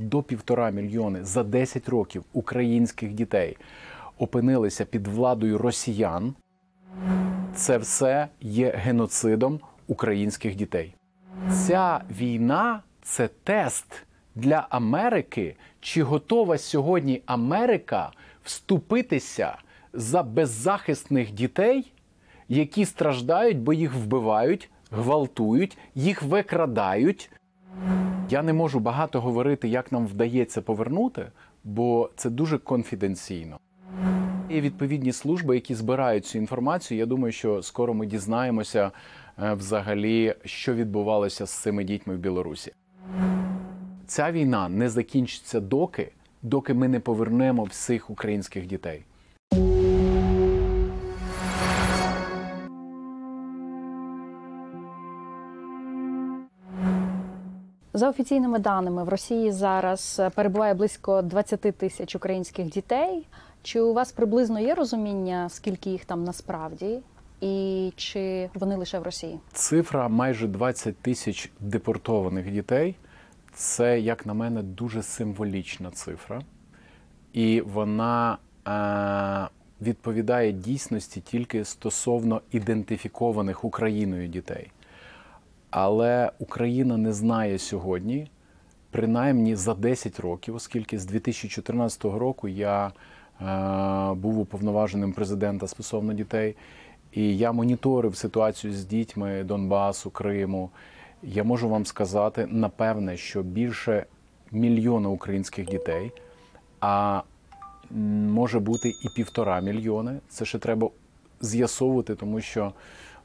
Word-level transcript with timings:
до 0.00 0.22
півтора 0.22 0.70
мільйони 0.70 1.24
за 1.24 1.42
10 1.42 1.88
років 1.88 2.24
українських 2.32 3.12
дітей 3.12 3.56
опинилися 4.18 4.84
під 4.84 5.06
владою 5.06 5.58
росіян, 5.58 6.34
це 7.54 7.78
все 7.78 8.28
є 8.40 8.70
геноцидом 8.70 9.60
українських 9.86 10.54
дітей. 10.54 10.94
Ця 11.66 12.00
війна 12.10 12.82
це 13.02 13.28
тест 13.44 14.06
для 14.34 14.66
Америки, 14.70 15.56
чи 15.80 16.02
готова 16.02 16.58
сьогодні 16.58 17.22
Америка 17.26 18.10
вступитися 18.44 19.58
за 19.92 20.22
беззахисних 20.22 21.32
дітей, 21.32 21.92
які 22.48 22.84
страждають, 22.84 23.58
бо 23.58 23.72
їх 23.72 23.94
вбивають, 23.94 24.70
гвалтують, 24.90 25.78
їх 25.94 26.22
викрадають. 26.22 27.30
Я 28.30 28.42
не 28.42 28.52
можу 28.52 28.80
багато 28.80 29.20
говорити, 29.20 29.68
як 29.68 29.92
нам 29.92 30.06
вдається 30.06 30.62
повернути, 30.62 31.26
бо 31.64 32.10
це 32.16 32.30
дуже 32.30 32.58
конфіденційно. 32.58 33.58
Є 34.50 34.60
відповідні 34.60 35.12
служби, 35.12 35.54
які 35.54 35.74
збирають 35.74 36.26
цю 36.26 36.38
інформацію. 36.38 36.98
Я 36.98 37.06
думаю, 37.06 37.32
що 37.32 37.62
скоро 37.62 37.94
ми 37.94 38.06
дізнаємося 38.06 38.90
е, 39.42 39.54
взагалі, 39.54 40.34
що 40.44 40.74
відбувалося 40.74 41.46
з 41.46 41.50
цими 41.50 41.84
дітьми 41.84 42.14
в 42.14 42.18
Білорусі. 42.18 42.72
Ця 44.06 44.32
війна 44.32 44.68
не 44.68 44.88
закінчиться 44.88 45.60
доки, 45.60 46.12
доки 46.42 46.74
ми 46.74 46.88
не 46.88 47.00
повернемо 47.00 47.64
всіх 47.64 48.10
українських 48.10 48.66
дітей. 48.66 49.04
За 58.00 58.08
офіційними 58.08 58.58
даними 58.58 59.04
в 59.04 59.08
Росії 59.08 59.52
зараз 59.52 60.22
перебуває 60.34 60.74
близько 60.74 61.22
20 61.22 61.60
тисяч 61.60 62.16
українських 62.16 62.66
дітей. 62.66 63.26
Чи 63.62 63.80
у 63.80 63.92
вас 63.92 64.12
приблизно 64.12 64.60
є 64.60 64.74
розуміння, 64.74 65.48
скільки 65.48 65.90
їх 65.90 66.04
там 66.04 66.24
насправді, 66.24 66.98
і 67.40 67.92
чи 67.96 68.50
вони 68.54 68.76
лише 68.76 68.98
в 68.98 69.02
Росії? 69.02 69.38
Цифра 69.52 70.08
майже 70.08 70.46
20 70.46 70.96
тисяч 70.96 71.50
депортованих 71.60 72.52
дітей. 72.52 72.94
Це, 73.54 74.00
як 74.00 74.26
на 74.26 74.34
мене, 74.34 74.62
дуже 74.62 75.02
символічна 75.02 75.90
цифра, 75.90 76.42
і 77.32 77.60
вона 77.60 78.38
е, 78.68 79.84
відповідає 79.86 80.52
дійсності 80.52 81.20
тільки 81.20 81.64
стосовно 81.64 82.40
ідентифікованих 82.50 83.64
Україною 83.64 84.28
дітей. 84.28 84.70
Але 85.70 86.30
Україна 86.38 86.96
не 86.96 87.12
знає 87.12 87.58
сьогодні, 87.58 88.30
принаймні 88.90 89.56
за 89.56 89.74
10 89.74 90.20
років, 90.20 90.54
оскільки 90.54 90.98
з 90.98 91.04
2014 91.04 92.04
року 92.04 92.48
я 92.48 92.86
е, 92.86 94.14
був 94.14 94.38
уповноваженим 94.38 95.12
президента 95.12 95.66
стосовно 95.66 96.12
дітей, 96.12 96.56
і 97.12 97.38
я 97.38 97.52
моніторив 97.52 98.16
ситуацію 98.16 98.72
з 98.72 98.84
дітьми 98.84 99.44
Донбасу, 99.44 100.10
Криму. 100.10 100.70
Я 101.22 101.44
можу 101.44 101.68
вам 101.68 101.86
сказати, 101.86 102.46
напевне, 102.50 103.16
що 103.16 103.42
більше 103.42 104.06
мільйона 104.52 105.08
українських 105.08 105.66
дітей, 105.66 106.12
а 106.80 107.22
може 108.30 108.58
бути 108.58 108.88
і 108.88 109.08
півтора 109.16 109.60
мільйони. 109.60 110.18
Це 110.28 110.44
ще 110.44 110.58
треба 110.58 110.90
з'ясовувати, 111.40 112.14
тому 112.14 112.40
що 112.40 112.72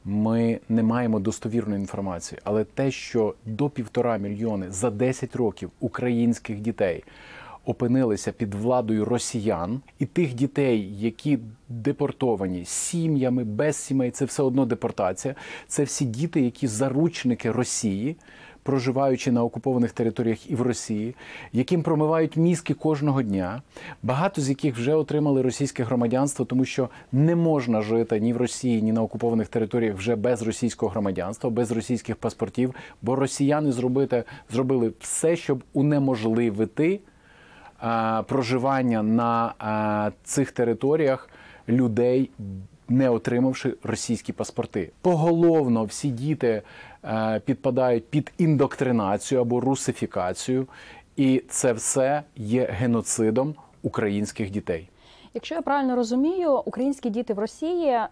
ми 0.05 0.59
не 0.69 0.83
маємо 0.83 1.19
достовірної 1.19 1.81
інформації. 1.81 2.41
Але 2.43 2.63
те, 2.63 2.91
що 2.91 3.33
до 3.45 3.69
півтора 3.69 4.17
мільйони 4.17 4.71
за 4.71 4.89
10 4.89 5.35
років 5.35 5.71
українських 5.79 6.59
дітей 6.59 7.03
опинилися 7.65 8.31
під 8.31 8.53
владою 8.53 9.05
росіян, 9.05 9.81
і 9.99 10.05
тих 10.05 10.33
дітей, 10.33 10.99
які 10.99 11.39
депортовані 11.69 12.65
сім'ями, 12.65 13.43
без 13.43 13.75
сімей, 13.75 14.11
це 14.11 14.25
все 14.25 14.43
одно 14.43 14.65
депортація. 14.65 15.35
Це 15.67 15.83
всі 15.83 16.05
діти, 16.05 16.41
які 16.41 16.67
заручники 16.67 17.51
Росії. 17.51 18.15
Проживаючи 18.65 19.31
на 19.31 19.43
окупованих 19.43 19.91
територіях 19.91 20.49
і 20.49 20.55
в 20.55 20.61
Росії, 20.61 21.15
яким 21.53 21.83
промивають 21.83 22.37
мізки 22.37 22.73
кожного 22.73 23.21
дня, 23.21 23.61
багато 24.03 24.41
з 24.41 24.49
яких 24.49 24.75
вже 24.75 24.93
отримали 24.93 25.41
російське 25.41 25.83
громадянство, 25.83 26.45
тому 26.45 26.65
що 26.65 26.89
не 27.11 27.35
можна 27.35 27.81
жити 27.81 28.19
ні 28.19 28.33
в 28.33 28.37
Росії, 28.37 28.81
ні 28.81 28.91
на 28.91 29.01
окупованих 29.01 29.47
територіях 29.47 29.95
вже 29.95 30.15
без 30.15 30.41
російського 30.41 30.91
громадянства, 30.91 31.49
без 31.49 31.71
російських 31.71 32.15
паспортів, 32.15 32.75
бо 33.01 33.15
росіяни 33.15 33.71
зробити, 33.71 34.23
зробили 34.51 34.93
все, 34.99 35.35
щоб 35.35 35.63
унеможливити 35.73 36.99
а, 37.79 38.23
проживання 38.27 39.03
на 39.03 39.53
а, 39.59 40.11
цих 40.23 40.51
територіях 40.51 41.29
людей. 41.69 42.29
Не 42.89 43.09
отримавши 43.09 43.73
російські 43.83 44.33
паспорти, 44.33 44.91
поголовно 45.01 45.83
всі 45.83 46.09
діти 46.09 46.61
підпадають 47.45 48.09
під 48.09 48.31
індоктринацію 48.37 49.41
або 49.41 49.59
русифікацію, 49.59 50.67
і 51.15 51.43
це 51.49 51.73
все 51.73 52.23
є 52.35 52.65
геноцидом 52.65 53.55
українських 53.83 54.49
дітей. 54.49 54.89
Якщо 55.33 55.55
я 55.55 55.61
правильно 55.61 55.95
розумію, 55.95 56.61
українські 56.65 57.09
діти 57.09 57.33
в 57.33 57.39
Росії, 57.39 57.87
е, 57.87 58.09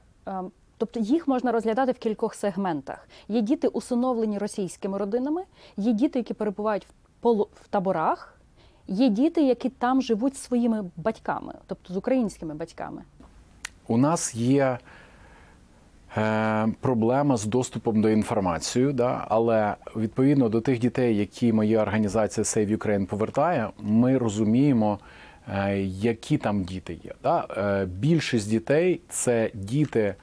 тобто 0.78 1.00
їх 1.00 1.28
можна 1.28 1.52
розглядати 1.52 1.92
в 1.92 1.98
кількох 1.98 2.34
сегментах. 2.36 3.08
Є 3.28 3.42
діти, 3.42 3.68
усиновлені 3.68 4.38
російськими 4.38 4.98
родинами, 4.98 5.44
є 5.78 5.94
діти, 5.94 6.20
які 6.20 6.34
перебувають 6.34 6.88
в 7.24 7.68
таборах, 7.70 8.38
є 8.88 9.10
діти, 9.10 9.44
які 9.44 9.70
там 9.70 10.02
живуть 10.02 10.34
зі 10.34 10.40
своїми 10.40 10.84
батьками, 10.96 11.54
тобто 11.68 11.94
з 11.94 11.98
українськими 11.98 12.54
батьками. 12.54 13.02
У 13.88 13.98
нас 13.98 14.36
є 14.36 14.64
е, 14.64 14.80
проблема 16.82 17.38
з 17.38 17.46
доступом 17.46 18.02
до 18.02 18.10
інформації, 18.10 18.94
да? 18.94 19.26
але 19.30 19.76
відповідно 19.96 20.50
до 20.50 20.62
тих 20.62 20.80
дітей, 20.80 21.18
які 21.18 21.54
моя 21.54 21.82
організація 21.82 22.44
Save 22.44 22.78
Ukraine 22.78 23.06
повертає, 23.06 23.70
ми 23.80 24.18
розуміємо, 24.18 25.00
е, 25.48 25.80
які 25.82 26.38
там 26.38 26.64
діти 26.64 26.98
є. 27.04 27.12
Да? 27.24 27.48
Е, 27.58 27.86
більшість 27.86 28.50
дітей 28.50 29.02
це 29.10 29.50
діти. 29.54 30.16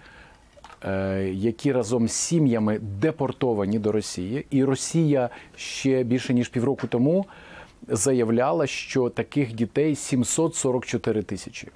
е, 0.85 1.25
Які 1.33 1.73
разом 1.73 2.09
з 2.09 2.13
сім'ями 2.13 2.79
депортовані 2.79 3.79
до 3.79 3.93
Росії, 3.93 4.47
і 4.51 4.65
Росія 4.65 5.29
ще 5.57 6.03
більше 6.03 6.35
ніж 6.35 6.49
півроку 6.49 6.87
тому 6.87 7.27
заявляла, 7.89 8.67
що 8.67 9.09
таких 9.09 9.53
дітей 9.53 9.97
744 9.97 11.23
тисячі 11.23 11.69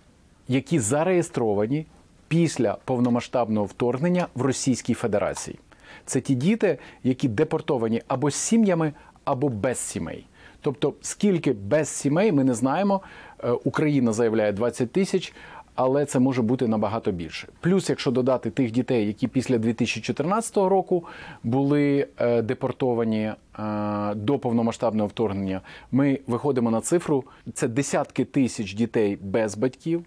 які 0.48 0.78
зареєстровані 0.78 1.86
після 2.34 2.76
повномасштабного 2.84 3.66
вторгнення 3.66 4.26
в 4.34 4.42
Російській 4.42 4.94
Федерації. 4.94 5.58
Це 6.06 6.20
ті 6.20 6.34
діти, 6.34 6.78
які 7.04 7.28
депортовані 7.28 8.02
або 8.08 8.30
з 8.30 8.34
сім'ями, 8.34 8.92
або 9.24 9.48
без 9.48 9.78
сімей. 9.78 10.26
Тобто, 10.60 10.94
скільки 11.00 11.52
без 11.52 11.88
сімей, 11.88 12.32
ми 12.32 12.44
не 12.44 12.54
знаємо. 12.54 13.00
Е, 13.44 13.50
Україна 13.50 14.12
заявляє 14.12 14.52
20 14.52 14.92
тисяч, 14.92 15.32
але 15.74 16.06
це 16.06 16.18
може 16.18 16.42
бути 16.42 16.68
набагато 16.68 17.12
більше. 17.12 17.48
Плюс, 17.60 17.90
якщо 17.90 18.10
додати 18.10 18.50
тих 18.50 18.70
дітей, 18.70 19.06
які 19.06 19.28
після 19.28 19.58
2014 19.58 20.56
року 20.56 21.04
були 21.42 22.06
е, 22.18 22.42
депортовані 22.42 23.32
е, 23.58 24.14
до 24.14 24.38
повномасштабного 24.38 25.08
вторгнення, 25.08 25.60
ми 25.92 26.20
виходимо 26.26 26.70
на 26.70 26.80
цифру: 26.80 27.24
це 27.52 27.68
десятки 27.68 28.24
тисяч 28.24 28.74
дітей 28.74 29.18
без 29.22 29.56
батьків. 29.56 30.04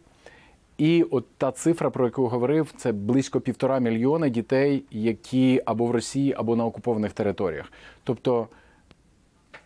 І 0.78 1.04
от 1.12 1.26
та 1.38 1.52
цифра, 1.52 1.90
про 1.90 2.06
яку 2.06 2.28
говорив, 2.28 2.74
це 2.78 2.92
близько 2.92 3.42
півтора 3.42 3.80
мільйона 3.80 4.30
дітей, 4.30 4.84
які 4.92 5.62
або 5.66 5.86
в 5.86 5.92
Росії, 5.92 6.34
або 6.38 6.56
на 6.56 6.66
окупованих 6.66 7.14
територіях. 7.14 7.72
Тобто, 8.04 8.48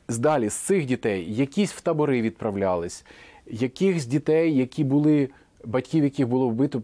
здалі 0.07 0.49
з 0.49 0.53
цих 0.53 0.85
дітей 0.85 1.35
якісь 1.35 1.71
в 1.71 1.81
табори 1.81 2.21
відправлялись, 2.21 3.05
якихось 3.47 4.05
дітей, 4.05 4.57
які 4.57 4.83
були 4.83 5.29
батьків, 5.65 6.03
яких 6.03 6.27
було 6.27 6.49
вбито 6.49 6.81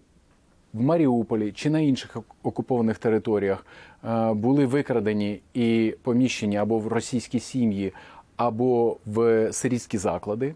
в 0.74 0.82
Маріуполі 0.82 1.52
чи 1.52 1.70
на 1.70 1.80
інших 1.80 2.18
окупованих 2.44 2.98
територіях, 2.98 3.66
е, 4.04 4.34
були 4.34 4.66
викрадені 4.66 5.42
і 5.54 5.96
поміщені 6.04 6.58
або 6.58 6.80
в 6.80 6.88
російські 6.88 7.40
сім'ї, 7.40 7.94
або 8.36 8.98
в 9.06 9.50
сирійські 9.54 9.98
заклади. 9.98 10.56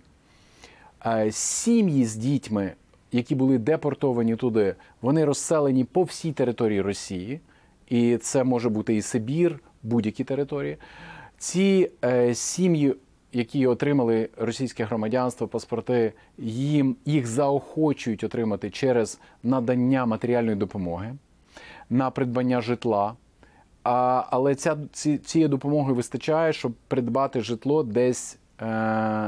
Е, 1.05 1.31
Сім'ї 1.31 2.05
з 2.05 2.15
дітьми 2.15 2.71
які 3.11 3.35
були 3.35 3.57
депортовані 3.57 4.35
туди, 4.35 4.75
вони 5.01 5.25
розселені 5.25 5.83
по 5.83 6.03
всій 6.03 6.31
території 6.31 6.81
Росії, 6.81 7.39
і 7.89 8.17
це 8.17 8.43
може 8.43 8.69
бути 8.69 8.95
і 8.95 9.01
Сибір, 9.01 9.59
будь-які 9.83 10.23
території. 10.23 10.77
Ці 11.37 11.91
е, 12.05 12.35
сім'ї, 12.35 12.95
які 13.33 13.67
отримали 13.67 14.29
російське 14.37 14.83
громадянство, 14.83 15.47
паспорти, 15.47 16.13
їм 16.37 16.95
їх 17.05 17.27
заохочують 17.27 18.23
отримати 18.23 18.69
через 18.69 19.19
надання 19.43 20.05
матеріальної 20.05 20.55
допомоги 20.55 21.15
на 21.89 22.11
придбання 22.11 22.61
житла. 22.61 23.15
А, 23.83 24.23
Але 24.29 24.55
ця 24.55 24.77
ці, 24.91 25.17
цієї 25.17 25.47
допомоги 25.49 25.93
вистачає, 25.93 26.53
щоб 26.53 26.73
придбати 26.87 27.41
житло 27.41 27.83
десь 27.83 28.37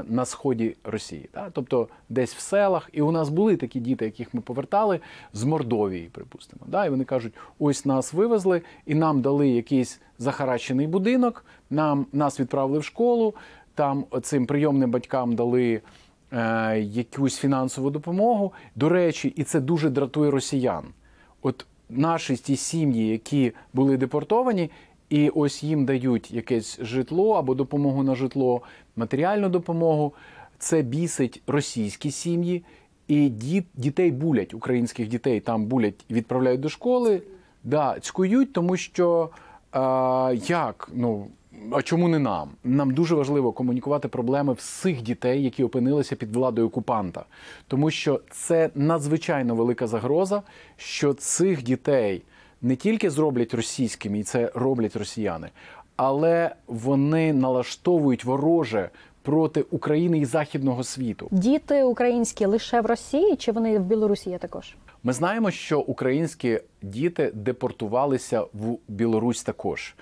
на 0.08 0.26
сході 0.26 0.76
Росії. 0.84 1.30
Да? 1.34 1.50
Тобто 1.54 1.88
десь 2.10 2.36
в 2.36 2.40
селах. 2.40 2.90
І 2.94 3.02
у 3.02 3.12
нас 3.12 3.30
були 3.30 3.58
такі 3.58 3.80
діти, 3.80 4.06
яких 4.06 4.34
ми 4.34 4.42
повертали 4.42 5.00
з 5.34 5.44
Мордовії, 5.44 6.10
припустимо. 6.10 6.62
Да? 6.68 6.86
І 6.86 6.90
вони 6.90 7.04
кажуть: 7.04 7.34
ось 7.60 7.86
нас 7.86 8.14
вивезли, 8.14 8.62
і 8.86 8.96
нам 8.96 9.22
дали 9.22 9.50
якийсь 9.50 10.02
захарачений 10.18 10.88
будинок, 10.88 11.46
нам, 11.70 12.06
нас 12.14 12.40
відправили 12.40 12.80
в 12.80 12.84
школу, 12.84 13.34
там 13.76 14.06
цим 14.22 14.46
прийомним 14.46 14.92
батькам 14.92 15.36
дали. 15.36 15.82
е, 16.34 16.80
Якусь 16.80 17.38
фінансову 17.38 17.90
допомогу. 17.90 18.54
До 18.76 18.90
речі, 18.90 19.34
і 19.36 19.44
це 19.44 19.60
дуже 19.60 19.90
дратує 19.90 20.32
росіян. 20.32 20.84
От 21.42 21.66
наші 21.90 22.36
ті 22.36 22.56
сім'ї, 22.56 23.08
які 23.08 23.52
були 23.74 23.98
депортовані, 23.98 24.72
і 25.14 25.30
ось 25.30 25.64
їм 25.64 25.86
дають 25.86 26.32
якесь 26.32 26.80
житло 26.82 27.34
або 27.34 27.56
допомогу 27.56 28.04
на 28.04 28.16
житло, 28.16 28.62
матеріальну 28.96 29.50
допомогу. 29.50 30.14
Це 30.58 30.82
бісить 30.82 31.42
російські 31.48 32.12
сім'ї, 32.12 32.64
і 33.08 33.30
діт, 33.30 33.66
дітей 33.74 34.12
булять, 34.12 34.54
українських 34.54 35.08
дітей 35.08 35.40
там 35.40 35.66
булять, 35.66 36.06
відправляють 36.10 36.60
до 36.62 36.70
школи, 36.70 37.22
да, 37.64 38.00
цькують, 38.00 38.54
тому 38.54 38.78
що 38.78 39.30
а, 39.72 40.34
як? 40.48 40.90
Ну, 40.94 41.28
а 41.72 41.82
чому 41.82 42.08
не 42.08 42.20
нам? 42.20 42.50
Нам 42.64 42.94
дуже 42.94 43.16
важливо 43.16 43.52
комунікувати 43.52 44.08
проблеми 44.08 44.54
всіх 44.54 45.02
дітей, 45.02 45.44
які 45.44 45.64
опинилися 45.64 46.16
під 46.16 46.36
владою 46.36 46.68
окупанта, 46.68 47.26
тому 47.68 47.92
що 47.92 48.22
це 48.32 48.70
надзвичайно 48.76 49.56
велика 49.56 49.88
загроза, 49.88 50.42
що 50.78 51.14
цих 51.14 51.64
дітей 51.64 52.22
не 52.64 52.76
тільки 52.76 53.10
зроблять 53.10 53.54
російськими, 53.54 54.20
і 54.20 54.24
це 54.24 54.52
роблять 54.56 54.96
росіяни, 54.96 55.50
але 55.96 56.56
вони 56.68 57.34
налаштовують 57.34 58.26
вороже 58.26 58.90
проти 59.22 59.62
України 59.62 60.20
і 60.20 60.26
західного 60.26 60.84
світу. 60.84 61.28
Діти 61.32 61.84
українські 61.84 62.46
лише 62.46 62.82
в 62.82 62.86
Росії, 62.86 63.36
чи 63.36 63.52
вони 63.52 63.80
в 63.80 63.84
Білорусі 63.84 64.30
є 64.30 64.38
також? 64.38 64.76
Ми 65.04 65.14
знаємо, 65.14 65.52
що 65.52 65.80
українські 65.80 66.60
діти 66.82 67.32
депортувалися 67.34 68.42
в 68.42 68.78
Білорусь 68.88 69.44
також. 69.44 69.96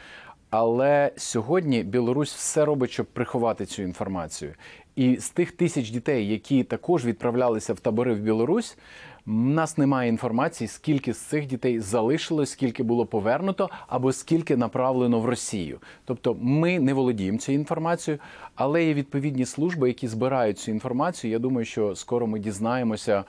Але 0.50 1.12
сьогодні 1.18 1.84
Білорусь 1.84 2.34
все 2.34 2.66
робить, 2.66 2.92
щоб 2.92 3.06
приховати 3.06 3.66
цю 3.66 3.82
інформацію. 3.82 4.54
І 4.96 5.18
з 5.18 5.30
тих 5.30 5.52
тисяч 5.52 5.90
дітей, 5.90 6.28
які 6.28 6.64
також 6.64 7.06
відправлялися 7.06 7.74
в 7.74 7.80
табори 7.80 8.14
в 8.14 8.20
Білорусь, 8.20 8.78
в 9.26 9.32
нас 9.32 9.78
немає 9.78 10.10
інформації, 10.10 10.68
скільки 10.68 11.14
з 11.14 11.18
цих 11.18 11.46
дітей 11.46 11.80
залишилось, 11.80 12.50
скільки 12.52 12.84
було 12.84 13.06
повернуто, 13.06 13.70
або 13.88 14.12
скільки 14.12 14.58
направлено 14.58 15.20
в 15.20 15.26
Росію. 15.26 15.80
Тобто 16.06 16.38
ми 16.42 16.80
не 16.80 16.94
володіємо 16.94 17.38
цією 17.38 17.60
інформацією, 17.60 18.20
але 18.56 18.86
є 18.86 18.94
відповідні 18.94 19.46
служби, 19.46 19.88
які 19.88 20.08
збирають 20.08 20.60
цю 20.60 20.72
інформацію. 20.72 21.32
Я 21.32 21.40
думаю, 21.40 21.66
що 21.66 21.96
скоро 21.96 22.28
ми 22.28 22.40
дізнаємося 22.40 23.24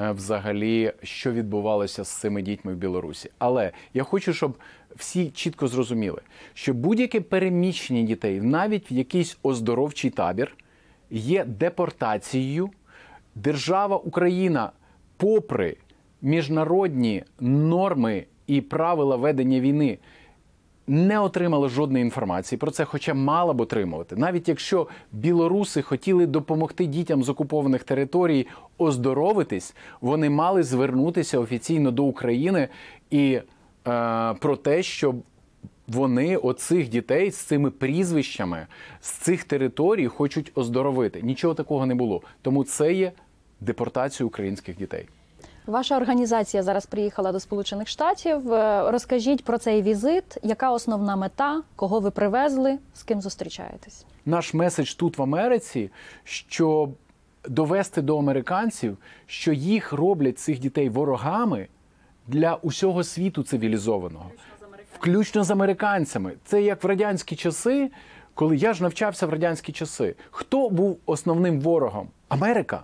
е, 0.00 0.12
взагалі, 0.12 0.92
що 1.02 1.32
відбувалося 1.32 2.04
з 2.04 2.08
цими 2.08 2.42
дітьми 2.42 2.74
в 2.74 2.76
Білорусі. 2.76 3.30
Але 3.38 3.72
я 3.94 4.02
хочу, 4.02 4.32
щоб 4.32 4.56
всі 4.96 5.30
чітко 5.30 5.68
зрозуміли, 5.68 6.20
що 6.54 6.74
будь-яке 6.74 7.20
переміщення 7.20 8.02
дітей, 8.02 8.40
навіть 8.40 8.90
в 8.90 8.92
якийсь 8.92 9.38
оздоровчий 9.42 10.10
табір, 10.10 10.56
є 11.10 11.44
депортацією. 11.44 12.70
Держава 13.34 13.96
Україна, 13.96 14.70
попри 15.16 15.76
міжнародні 16.22 17.24
норми 17.40 18.24
і 18.46 18.60
правила 18.60 19.16
ведення 19.16 19.60
війни, 19.60 19.98
не 20.86 21.20
отримала 21.20 21.68
жодної 21.68 22.04
інформації 22.04 22.58
про 22.58 22.70
це, 22.70 22.84
хоча 22.84 23.14
мала 23.14 23.52
б 23.52 23.60
отримувати. 23.60 24.16
Навіть 24.16 24.48
якщо 24.48 24.88
білоруси 25.12 25.82
хотіли 25.82 26.26
допомогти 26.26 26.86
дітям 26.86 27.24
з 27.24 27.28
окупованих 27.28 27.84
територій 27.84 28.46
оздоровитись, 28.78 29.74
вони 30.00 30.30
мали 30.30 30.62
звернутися 30.62 31.38
офіційно 31.38 31.90
до 31.90 32.04
України 32.04 32.68
і 33.10 33.32
е, 33.32 33.42
про 34.34 34.56
те, 34.56 34.82
щоб 34.82 35.16
вони 35.88 36.36
оцих 36.36 36.88
дітей 36.88 37.30
з 37.30 37.36
цими 37.36 37.70
прізвищами 37.70 38.66
з 39.00 39.10
цих 39.10 39.44
територій 39.44 40.06
хочуть 40.06 40.52
оздоровити. 40.54 41.22
Нічого 41.22 41.54
такого 41.54 41.86
не 41.86 41.94
було. 41.94 42.22
Тому 42.42 42.64
це 42.64 42.92
є 42.92 43.12
депортація 43.60 44.26
українських 44.26 44.76
дітей. 44.76 45.08
Ваша 45.66 45.96
організація 45.96 46.62
зараз 46.62 46.86
приїхала 46.86 47.32
до 47.32 47.40
Сполучених 47.40 47.88
Штатів. 47.88 48.52
Е, 48.52 48.90
Розкажіть 48.90 49.44
про 49.44 49.58
цей 49.58 49.82
візит. 49.82 50.38
Яка 50.42 50.70
основна 50.70 51.16
мета? 51.16 51.62
Кого 51.76 52.00
ви 52.00 52.10
привезли? 52.10 52.78
З 52.94 53.02
ким 53.02 53.20
зустрічаєтесь? 53.20 54.04
Наш 54.26 54.54
меседж 54.54 54.92
тут 54.94 55.18
в 55.18 55.22
Америці, 55.22 55.90
щоб 56.24 56.90
довести 57.48 58.02
до 58.02 58.18
американців, 58.18 58.96
що 59.26 59.52
їх 59.52 59.92
роблять 59.92 60.38
цих 60.38 60.58
дітей 60.58 60.88
ворогами 60.88 61.66
для 62.26 62.54
усього 62.54 63.04
світу 63.04 63.42
цивілізованого, 63.42 64.30
включно 64.98 65.44
з 65.44 65.50
американцями. 65.50 66.32
Це 66.44 66.62
як 66.62 66.84
в 66.84 66.86
радянські 66.86 67.36
часи, 67.36 67.90
коли 68.34 68.56
я 68.56 68.72
ж 68.72 68.82
навчався 68.82 69.26
в 69.26 69.30
радянські 69.30 69.72
часи. 69.72 70.14
Хто 70.30 70.68
був 70.70 70.98
основним 71.06 71.60
ворогом? 71.60 72.08
Америка. 72.28 72.82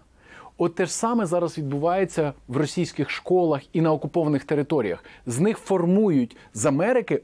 От 0.62 0.74
те 0.74 0.86
ж 0.86 0.94
саме 0.94 1.26
зараз 1.26 1.58
відбувається 1.58 2.32
в 2.48 2.56
російських 2.56 3.10
школах 3.10 3.62
і 3.72 3.80
на 3.80 3.92
окупованих 3.92 4.44
територіях. 4.44 5.04
З 5.26 5.40
них 5.40 5.58
формують 5.58 6.36
з 6.54 6.66
Америки 6.66 7.22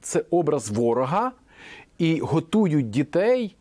це 0.00 0.24
образ 0.30 0.70
ворога 0.70 1.32
і 1.98 2.20
готують 2.20 2.90
дітей 2.90 3.56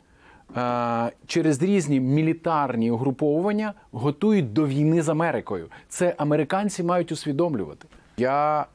е, 0.58 1.12
через 1.28 1.64
різні 1.64 2.00
мілітарні 2.00 2.92
угруповування, 2.92 3.74
готують 3.92 4.54
до 4.54 4.68
війни 4.68 5.02
з 5.02 5.10
Америкою. 5.10 5.68
Це 5.90 6.16
американці 6.18 6.84
мають 6.84 7.12
усвідомлювати. 7.12 7.88
Я 8.18 8.66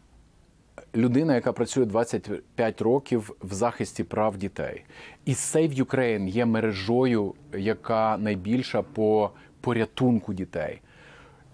людина, 0.97 1.35
яка 1.35 1.53
працює 1.53 1.85
25 1.85 2.83
років 2.83 3.37
в 3.43 3.55
захисті 3.55 4.05
прав 4.05 4.37
дітей. 4.37 4.85
І 5.25 5.33
Save 5.33 5.85
Ukraine 5.85 6.29
є 6.29 6.47
мережою, 6.47 7.35
яка 7.53 8.19
найбільша 8.19 8.83
по 8.83 9.31
порятунку 9.61 10.35
дітей. 10.35 10.81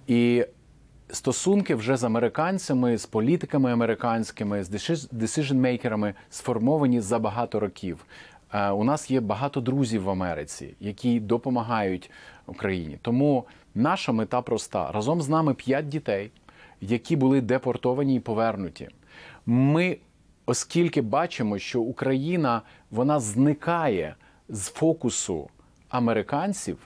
І 0.06 0.46
стосунки 1.08 1.74
вже 1.74 1.96
з 1.96 2.04
американцями, 2.04 2.98
з 2.98 3.06
політиками 3.06 3.72
американськими, 3.72 4.64
з 4.64 4.70
decision-мейкерами 5.12 6.14
сформовані 6.30 7.00
за 7.00 7.18
багато 7.18 7.60
років. 7.60 8.06
Е, 8.52 8.70
У 8.70 8.84
нас 8.84 9.10
є 9.10 9.20
багато 9.20 9.60
друзів 9.60 10.02
в 10.02 10.10
Америці, 10.10 10.74
які 10.80 11.20
допомагають 11.20 12.10
Україні. 12.46 12.98
Тому 13.02 13.44
наша 13.74 14.12
мета 14.12 14.42
проста: 14.42 14.92
разом 14.92 15.22
з 15.22 15.28
нами 15.28 15.54
п'ять 15.54 15.88
дітей, 15.88 16.30
які 16.80 17.16
були 17.16 17.40
депортовані 17.40 18.16
і 18.16 18.20
повернуті. 18.20 18.88
Ми, 19.46 19.98
оскільки 20.46 21.02
бачимо, 21.02 21.58
що 21.58 21.80
Україна 21.80 22.62
вона 22.90 23.20
зникає 23.20 24.14
з 24.48 24.68
фокусу 24.68 25.48
американців. 25.88 26.78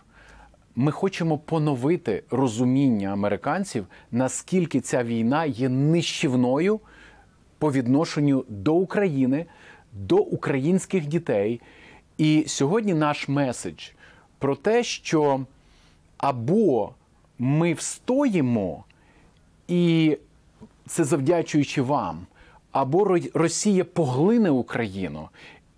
Ми 0.80 0.92
хочемо 0.92 1.38
поновити 1.38 2.22
розуміння 2.30 3.08
американців, 3.08 3.86
наскільки 4.12 4.80
ця 4.80 5.04
війна 5.04 5.44
є 5.44 5.68
нищівною 5.68 6.80
по 7.58 7.72
відношенню 7.72 8.44
до 8.48 8.74
України, 8.74 9.46
до 9.92 10.16
українських 10.16 11.06
дітей. 11.06 11.60
І 12.18 12.44
сьогодні 12.46 12.94
наш 12.94 13.28
меседж 13.28 13.88
про 14.38 14.56
те, 14.56 14.82
що 14.82 15.44
або 16.18 16.94
ми 17.38 17.72
встоїмо, 17.72 18.84
і 19.68 20.16
це 20.86 21.04
завдячуючи 21.04 21.82
вам, 21.82 22.26
або 22.72 23.18
Росія 23.34 23.84
поглине 23.84 24.50
Україну. 24.50 25.28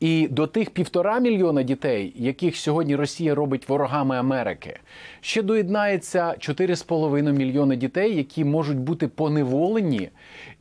І 0.00 0.28
до 0.28 0.46
тих 0.46 0.70
півтора 0.70 1.18
мільйона 1.18 1.62
дітей, 1.62 2.12
яких 2.16 2.56
сьогодні 2.56 2.96
Росія 2.96 3.34
робить 3.34 3.68
ворогами 3.68 4.16
Америки, 4.16 4.80
ще 5.20 5.42
доєднається 5.42 6.34
4,5 6.38 7.32
мільйони 7.32 7.76
дітей, 7.76 8.16
які 8.16 8.44
можуть 8.44 8.78
бути 8.78 9.08
поневолені, 9.08 10.10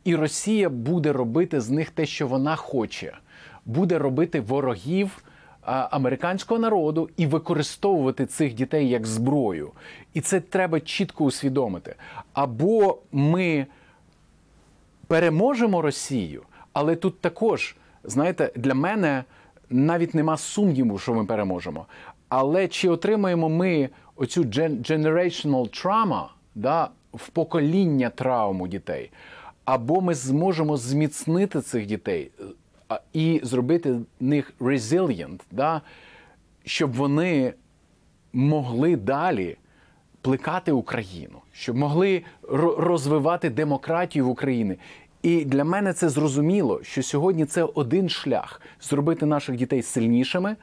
і 0.04 0.16
Росія 0.16 0.70
буде 0.70 1.14
робити 1.14 1.62
з 1.62 1.70
них 1.70 1.90
те, 1.90 2.06
що 2.06 2.28
вона 2.28 2.56
хоче, 2.56 3.18
буде 3.66 3.98
робити 4.00 4.42
ворогів 4.42 5.24
американського 5.66 6.60
народу 6.60 7.10
і 7.18 7.26
використовувати 7.26 8.26
цих 8.26 8.54
дітей 8.54 8.90
як 8.90 9.06
зброю. 9.06 9.72
І 10.14 10.22
це 10.22 10.40
треба 10.40 10.80
чітко 10.80 11.26
усвідомити. 11.26 11.96
Або 12.34 12.98
ми 13.12 13.66
переможемо 15.08 15.82
Росію, 15.82 16.44
але 16.74 16.96
тут 16.96 17.20
також, 17.20 17.76
знаєте, 18.04 18.52
для 18.56 18.74
мене 18.74 19.24
навіть 19.70 20.14
нема 20.14 20.38
сумніву, 20.38 21.00
що 21.00 21.14
ми 21.14 21.26
переможемо. 21.26 21.86
Але 22.30 22.68
чи 22.68 22.90
отримаємо 22.90 23.50
ми 23.50 23.90
оцю 24.16 24.44
gen- 24.44 24.92
generational 24.92 25.84
trauma, 25.84 26.26
да, 26.56 26.90
в 27.14 27.30
покоління 27.30 28.10
травму 28.10 28.68
дітей, 28.68 29.12
або 29.66 30.02
ми 30.02 30.14
зможемо 30.14 30.78
зміцнити 30.78 31.62
цих 31.62 31.86
дітей 31.86 32.32
і 33.14 33.40
зробити 33.44 34.00
них 34.20 34.54
resilient, 34.60 35.40
да, 35.52 35.82
щоб 36.66 36.94
вони 36.94 37.54
могли 38.34 38.96
далі 38.96 39.58
плекати 40.22 40.72
Україну, 40.72 41.40
щоб 41.52 41.76
могли 41.78 42.24
розвивати 42.78 43.50
демократію 43.50 44.26
в 44.26 44.30
Україні. 44.30 44.76
І 45.22 45.46
для 45.46 45.64
мене 45.64 45.94
це 45.94 46.10
зрозуміло, 46.10 46.80
що 46.84 47.04
сьогодні 47.04 47.46
це 47.46 47.64
один 47.64 48.10
шлях 48.10 48.62
зробити 48.82 49.26
наших 49.26 49.56
дітей 49.56 49.82
сильнішими, 49.82 50.56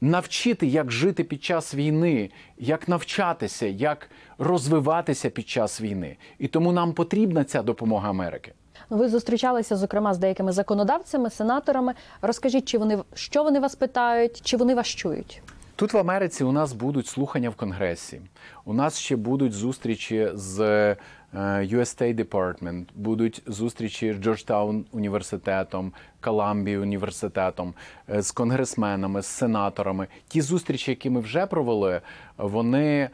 навчити, 0.00 0.66
як 0.66 0.90
жити 0.92 1.24
під 1.24 1.44
час 1.44 1.74
війни, 1.74 2.30
як 2.58 2.88
навчатися, 2.88 3.66
як 3.66 4.10
розвиватися 4.38 5.30
під 5.30 5.48
час 5.48 5.80
війни. 5.80 6.16
І 6.38 6.48
тому 6.48 6.72
нам 6.72 6.92
потрібна 6.92 7.44
ця 7.44 7.62
допомога 7.62 8.10
Америки. 8.10 8.52
Ви 8.90 9.08
зустрічалися 9.08 9.76
зокрема 9.76 10.14
з 10.14 10.18
деякими 10.18 10.52
законодавцями, 10.52 11.30
сенаторами. 11.30 11.94
Розкажіть, 12.22 12.64
чи 12.64 12.78
вони 12.78 12.98
що 13.14 13.42
вони 13.42 13.60
вас 13.60 13.74
питають, 13.74 14.40
чи 14.44 14.56
вони 14.56 14.74
вас 14.74 14.86
чують? 14.86 15.42
Тут 15.76 15.92
в 15.92 15.98
Америці 15.98 16.44
у 16.44 16.52
нас 16.52 16.72
будуть 16.72 17.06
слухання 17.06 17.50
в 17.50 17.54
Конгресі. 17.54 18.20
У 18.64 18.74
нас 18.74 18.98
ще 18.98 19.16
будуть 19.16 19.52
зустрічі 19.52 20.30
з 20.34 20.96
US 21.34 21.88
State 21.98 22.26
Department, 22.26 22.84
будуть 22.94 23.42
зустрічі 23.46 24.12
з 24.12 24.16
Georgetown 24.16 24.84
університетом, 24.92 25.92
Columbia 26.20 26.78
університетом, 26.78 27.74
е, 28.10 28.22
з 28.22 28.32
конгресменами, 28.32 29.22
з 29.22 29.26
сенаторами. 29.26 30.06
Ті 30.28 30.40
зустрічі, 30.40 30.90
які 30.90 31.10
ми 31.10 31.20
вже 31.20 31.46
провели, 31.46 32.00
вони 32.36 33.10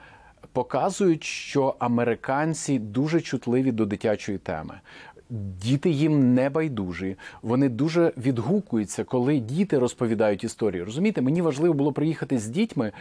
показують, 0.52 1.24
що 1.24 1.74
американці 1.78 2.78
дуже 2.78 3.20
чутливі 3.20 3.72
до 3.72 3.86
дитячої 3.86 4.38
теми. 4.38 4.80
Діти 5.30 5.90
їм 5.90 6.34
не 6.34 6.50
байдужі. 6.50 7.16
Вони 7.42 7.68
дуже 7.68 8.12
відгукуються, 8.16 9.04
коли 9.04 9.38
діти 9.38 9.78
розповідають 9.78 10.44
історії. 10.44 10.82
Розумієте, 10.82 11.22
мені 11.22 11.42
важливо 11.42 11.74
було 11.74 11.92
приїхати 11.92 12.38
з 12.38 12.46
дітьми, 12.46 12.92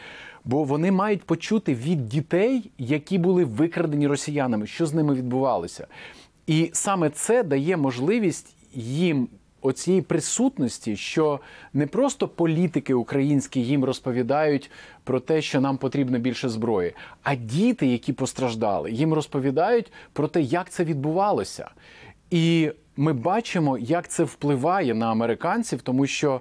бо 0.45 0.63
вони 0.63 0.91
мають 0.91 1.23
почути 1.23 1.75
від 1.75 2.09
дітей, 2.09 2.71
які 2.77 3.17
були 3.17 3.43
викрадені 3.43 4.07
росіянами, 4.07 4.67
що 4.67 4.85
з 4.85 4.93
ними 4.93 5.13
відбувалося. 5.13 5.87
І 6.47 6.69
саме 6.73 7.09
це 7.09 7.43
дає 7.43 7.77
можливість 7.77 8.55
їм 8.73 9.27
оцієї 9.61 10.01
присутності, 10.01 10.95
що 10.95 11.39
не 11.73 11.87
просто 11.87 12.27
політики 12.27 12.93
українські 12.93 13.61
їм 13.61 13.85
розповідають 13.85 14.71
про 15.03 15.19
те, 15.19 15.41
що 15.41 15.61
нам 15.61 15.77
потрібно 15.77 16.19
більше 16.19 16.49
зброї, 16.49 16.93
а 17.23 17.35
діти, 17.35 17.87
які 17.87 18.13
постраждали, 18.13 18.91
їм 18.91 19.13
розповідають 19.13 19.91
про 20.13 20.27
те, 20.27 20.41
як 20.41 20.69
це 20.69 20.83
відбувалося. 20.83 21.69
І 22.31 22.71
ми 22.97 23.13
бачимо, 23.13 23.77
як 23.77 24.07
це 24.07 24.23
впливає 24.23 24.93
на 24.93 25.11
американців, 25.11 25.81
тому 25.81 26.07
що 26.07 26.33
е, 26.33 26.39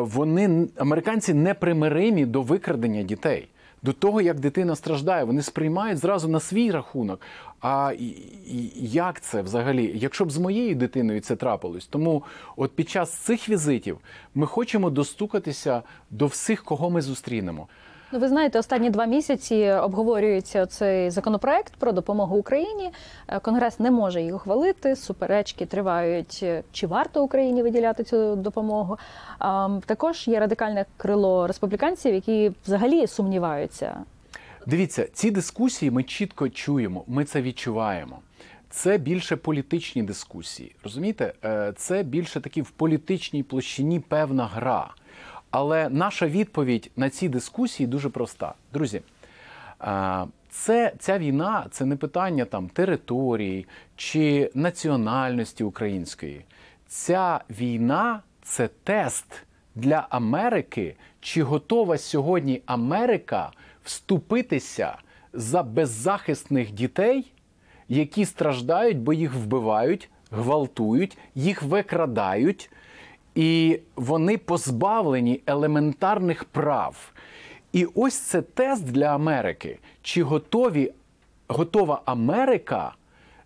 вони 0.00 0.68
американці 0.76 1.34
непримиримі 1.34 2.26
до 2.26 2.42
викрадення 2.42 3.02
дітей. 3.02 3.48
До 3.82 3.92
того, 3.92 4.20
як 4.20 4.40
дитина 4.40 4.76
страждає, 4.76 5.24
вони 5.24 5.42
сприймають 5.42 5.98
зразу 5.98 6.28
на 6.28 6.40
свій 6.40 6.70
рахунок. 6.70 7.20
А 7.60 7.92
як 8.76 9.20
це 9.20 9.42
взагалі? 9.42 9.92
Якщо 9.94 10.24
б 10.24 10.30
з 10.30 10.38
моєю 10.38 10.74
дитиною 10.74 11.20
це 11.20 11.36
трапилось, 11.36 11.86
тому 11.86 12.22
от 12.56 12.76
під 12.76 12.88
час 12.88 13.12
цих 13.12 13.48
візитів 13.48 13.98
ми 14.34 14.46
хочемо 14.46 14.90
достукатися 14.90 15.82
до 16.10 16.26
всіх, 16.26 16.64
кого 16.64 16.90
ми 16.90 17.02
зустрінемо. 17.02 17.68
Ну, 18.14 18.18
ви 18.18 18.28
знаєте, 18.28 18.58
останні 18.58 18.90
два 18.90 19.06
місяці 19.06 19.70
обговорюється 19.82 20.66
цей 20.66 21.10
законопроект 21.10 21.72
про 21.78 21.92
допомогу 21.92 22.36
Україні. 22.36 22.90
Е, 23.28 23.38
Конгрес 23.38 23.80
не 23.80 23.90
може 23.90 24.22
їх 24.22 24.34
ухвалити. 24.34 24.96
Суперечки 24.96 25.66
тривають, 25.66 26.40
е, 26.42 26.62
чи 26.72 26.86
варто 26.86 27.24
Україні 27.24 27.62
виділяти 27.62 28.04
цю 28.04 28.36
допомогу. 28.36 28.98
Також 29.86 30.28
є 30.28 30.40
радикальне 30.40 30.84
крило 30.96 31.46
республіканців, 31.46 32.14
які 32.14 32.52
взагалі 32.66 33.06
сумніваються. 33.06 33.96
Дивіться, 34.66 35.06
ці 35.12 35.30
дискусії 35.30 35.90
ми 35.90 36.02
чітко 36.02 36.48
чуємо, 36.48 37.04
ми 37.06 37.24
це 37.24 37.42
відчуваємо. 37.42 38.18
Це 38.70 38.98
більше 38.98 39.36
політичні 39.36 40.02
дискусії. 40.02 40.74
Розумієте, 40.84 41.32
Е, 41.44 41.72
це 41.76 42.02
більше 42.02 42.40
такі 42.40 42.62
в 42.62 42.70
політичній 42.70 43.42
площині 43.42 44.00
певна 44.00 44.46
гра. 44.46 44.90
Але 45.52 45.88
наша 45.88 46.26
відповідь 46.26 46.90
на 46.96 47.10
ці 47.10 47.28
дискусії 47.28 47.86
дуже 47.86 48.08
проста. 48.08 48.54
Друзі, 48.72 49.00
е, 49.82 50.24
це, 50.50 50.92
ця 50.98 51.18
війна 51.18 51.66
це 51.70 51.84
не 51.84 51.96
питання 51.96 52.44
там 52.44 52.68
території 52.68 53.66
чи 53.96 54.50
національності 54.54 55.64
української. 55.64 56.44
Ця 56.86 57.40
війна 57.50 58.20
це 58.42 58.68
тест 58.84 59.26
для 59.74 60.06
Америки, 60.10 60.96
чи 61.20 61.42
готова 61.42 61.98
сьогодні 61.98 62.62
Америка 62.66 63.50
вступитися 63.84 64.96
за 65.32 65.62
беззахисних 65.62 66.72
дітей, 66.72 67.32
які 67.88 68.24
страждають, 68.24 68.98
бо 68.98 69.12
їх 69.12 69.34
вбивають, 69.34 70.08
гвалтують, 70.30 71.18
їх 71.34 71.62
викрадають, 71.62 72.70
і 73.34 73.80
вони 73.96 74.38
позбавлені 74.38 75.40
елементарних 75.46 76.44
прав. 76.44 77.12
І 77.72 77.88
ось 77.94 78.18
це 78.18 78.42
тест 78.42 78.84
для 78.84 79.06
Америки. 79.06 79.78
Чи 80.02 80.22
готові, 80.22 80.92
готова 81.48 82.02
Америка 82.04 82.94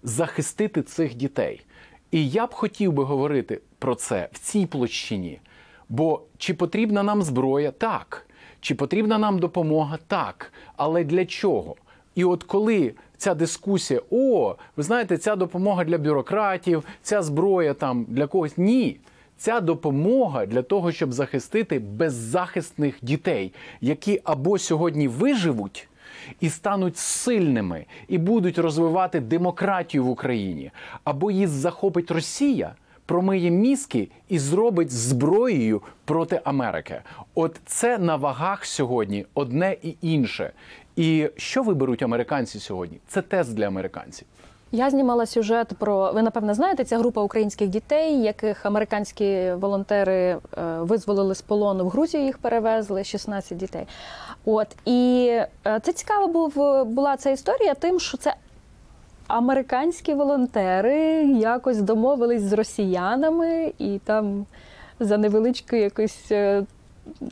захистити 0.02 0.82
цих 0.82 1.14
дітей? 1.14 1.60
І 2.10 2.30
я 2.30 2.46
б 2.46 2.54
хотів 2.54 2.92
би 2.92 3.04
говорити 3.04 3.60
про 3.78 3.94
це 3.94 4.28
в 4.32 4.38
цій 4.38 4.66
площині. 4.66 5.40
Бо 5.88 6.22
чи 6.38 6.54
потрібна 6.54 7.02
нам 7.02 7.22
зброя? 7.22 7.70
Так. 7.70 8.26
Чи 8.60 8.74
потрібна 8.74 9.18
нам 9.18 9.38
допомога? 9.38 9.98
Так. 10.06 10.52
Але 10.76 11.04
для 11.04 11.26
чого? 11.26 11.76
І 12.14 12.24
от 12.24 12.42
коли 12.42 12.94
ця 13.16 13.34
дискусія, 13.34 14.00
о, 14.10 14.54
ви 14.76 14.82
знаєте, 14.82 15.18
ця 15.18 15.36
допомога 15.36 15.84
для 15.84 15.98
бюрократів, 15.98 16.84
ця 17.02 17.22
зброя 17.22 17.74
там 17.74 18.06
для 18.08 18.26
когось. 18.26 18.58
Ні. 18.58 18.96
Ця 19.38 19.60
допомога 19.60 20.46
для 20.46 20.62
того, 20.62 20.92
щоб 20.92 21.12
захистити 21.12 21.78
беззахисних 21.78 22.98
дітей, 23.02 23.52
які 23.80 24.20
або 24.24 24.58
сьогодні 24.58 25.08
виживуть 25.08 25.88
і 26.40 26.50
стануть 26.50 26.96
сильними, 26.96 27.84
і 28.08 28.18
будуть 28.18 28.58
розвивати 28.58 29.20
демократію 29.20 30.04
в 30.04 30.10
Україні, 30.10 30.70
або 31.04 31.30
їх 31.30 31.48
захопить 31.48 32.10
Росія, 32.10 32.74
промиє 33.06 33.50
мізки 33.50 34.08
і 34.28 34.38
зробить 34.38 34.90
зброєю 34.90 35.82
проти 36.04 36.40
Америки. 36.44 37.00
От 37.34 37.60
це 37.66 37.98
на 37.98 38.16
вагах 38.16 38.64
сьогодні 38.64 39.26
одне 39.34 39.76
і 39.82 39.96
інше. 40.02 40.52
І 40.96 41.30
що 41.36 41.62
виберуть 41.62 42.02
американці 42.02 42.58
сьогодні? 42.58 42.98
Це 43.08 43.22
тест 43.22 43.54
для 43.54 43.66
американців. 43.66 44.26
Я 44.72 44.90
знімала 44.90 45.26
сюжет 45.26 45.68
про 45.78 46.12
ви 46.12 46.22
напевне 46.22 46.54
знаєте, 46.54 46.84
ця 46.84 46.98
група 46.98 47.22
українських 47.22 47.68
дітей, 47.68 48.22
яких 48.22 48.66
американські 48.66 49.52
волонтери 49.52 50.14
е, 50.14 50.38
визволили 50.80 51.34
з 51.34 51.42
полону 51.42 51.84
в 51.84 51.88
Грузію. 51.88 52.24
Їх 52.24 52.38
перевезли 52.38 53.04
16 53.04 53.58
дітей. 53.58 53.86
От 54.44 54.68
і 54.84 55.28
е, 55.66 55.80
це 55.82 55.92
цікаво 55.92 56.26
був 56.26 56.84
була 56.84 57.16
ця 57.16 57.30
історія, 57.30 57.74
тим, 57.74 58.00
що 58.00 58.16
це 58.16 58.34
американські 59.26 60.14
волонтери 60.14 61.26
якось 61.26 61.80
домовились 61.80 62.42
з 62.42 62.52
росіянами, 62.52 63.72
і 63.78 63.98
там 64.04 64.46
за 65.00 65.18
невеличку 65.18 65.76
якусь. 65.76 66.32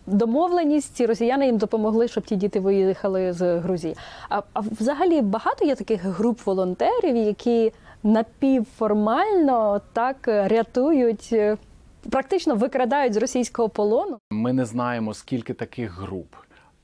Домовленість 0.06 0.96
ці 0.96 1.06
росіяни 1.06 1.46
їм 1.46 1.58
допомогли, 1.58 2.08
щоб 2.08 2.24
ті 2.24 2.36
діти 2.36 2.60
виїхали 2.60 3.32
з 3.32 3.58
Грузії. 3.58 3.96
А, 4.28 4.42
а 4.52 4.60
взагалі 4.60 5.20
багато 5.20 5.64
є 5.64 5.74
таких 5.74 6.02
груп 6.02 6.46
волонтерів, 6.46 7.16
які 7.16 7.72
напівформально 8.02 9.80
так 9.92 10.16
рятують, 10.26 11.28
е, 11.32 11.56
практично 12.10 12.54
викрадають 12.54 13.14
з 13.14 13.16
російського 13.16 13.68
полону. 13.68 14.18
Ми 14.30 14.52
не 14.52 14.64
знаємо, 14.64 15.14
скільки 15.14 15.54
таких 15.54 16.00
груп, 16.00 16.34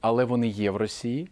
але 0.00 0.24
вони 0.24 0.48
є 0.48 0.70
в 0.70 0.76
Росії. 0.76 1.28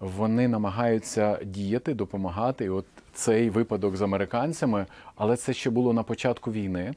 Вони 0.00 0.48
намагаються 0.48 1.38
діяти, 1.44 1.94
допомагати. 1.94 2.64
І 2.64 2.68
от 2.68 2.84
цей 3.12 3.50
випадок 3.50 3.96
з 3.96 4.02
американцями, 4.02 4.86
але 5.16 5.36
це 5.36 5.52
ще 5.52 5.70
було 5.70 5.92
на 5.92 6.02
початку 6.02 6.52
війни, 6.52 6.94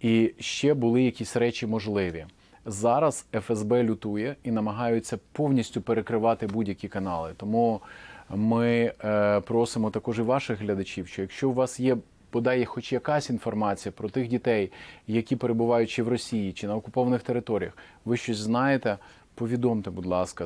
і 0.00 0.34
ще 0.38 0.74
були 0.74 1.02
якісь 1.02 1.36
речі 1.36 1.66
можливі. 1.66 2.26
Зараз 2.70 3.26
ФСБ 3.32 3.82
лютує 3.82 4.36
і 4.44 4.50
намагаються 4.50 5.18
повністю 5.32 5.82
перекривати 5.82 6.46
будь-які 6.46 6.88
канали. 6.88 7.32
Тому 7.36 7.80
ми 8.30 8.92
е, 9.04 9.40
просимо 9.40 9.90
також 9.90 10.18
і 10.18 10.22
ваших 10.22 10.60
глядачів, 10.60 11.06
що 11.06 11.22
якщо 11.22 11.50
у 11.50 11.52
вас 11.52 11.80
є 11.80 11.96
подає 12.30 12.64
хоч 12.64 12.92
якась 12.92 13.30
інформація 13.30 13.92
про 13.92 14.08
тих 14.08 14.28
дітей, 14.28 14.72
які 15.06 15.36
перебувають 15.36 15.90
чи 15.90 16.02
в 16.02 16.08
Росії, 16.08 16.52
чи 16.52 16.66
на 16.66 16.76
окупованих 16.76 17.22
територіях, 17.22 17.76
ви 18.04 18.16
щось 18.16 18.38
знаєте, 18.38 18.98
повідомте, 19.34 19.90
будь 19.90 20.06
ласка. 20.06 20.44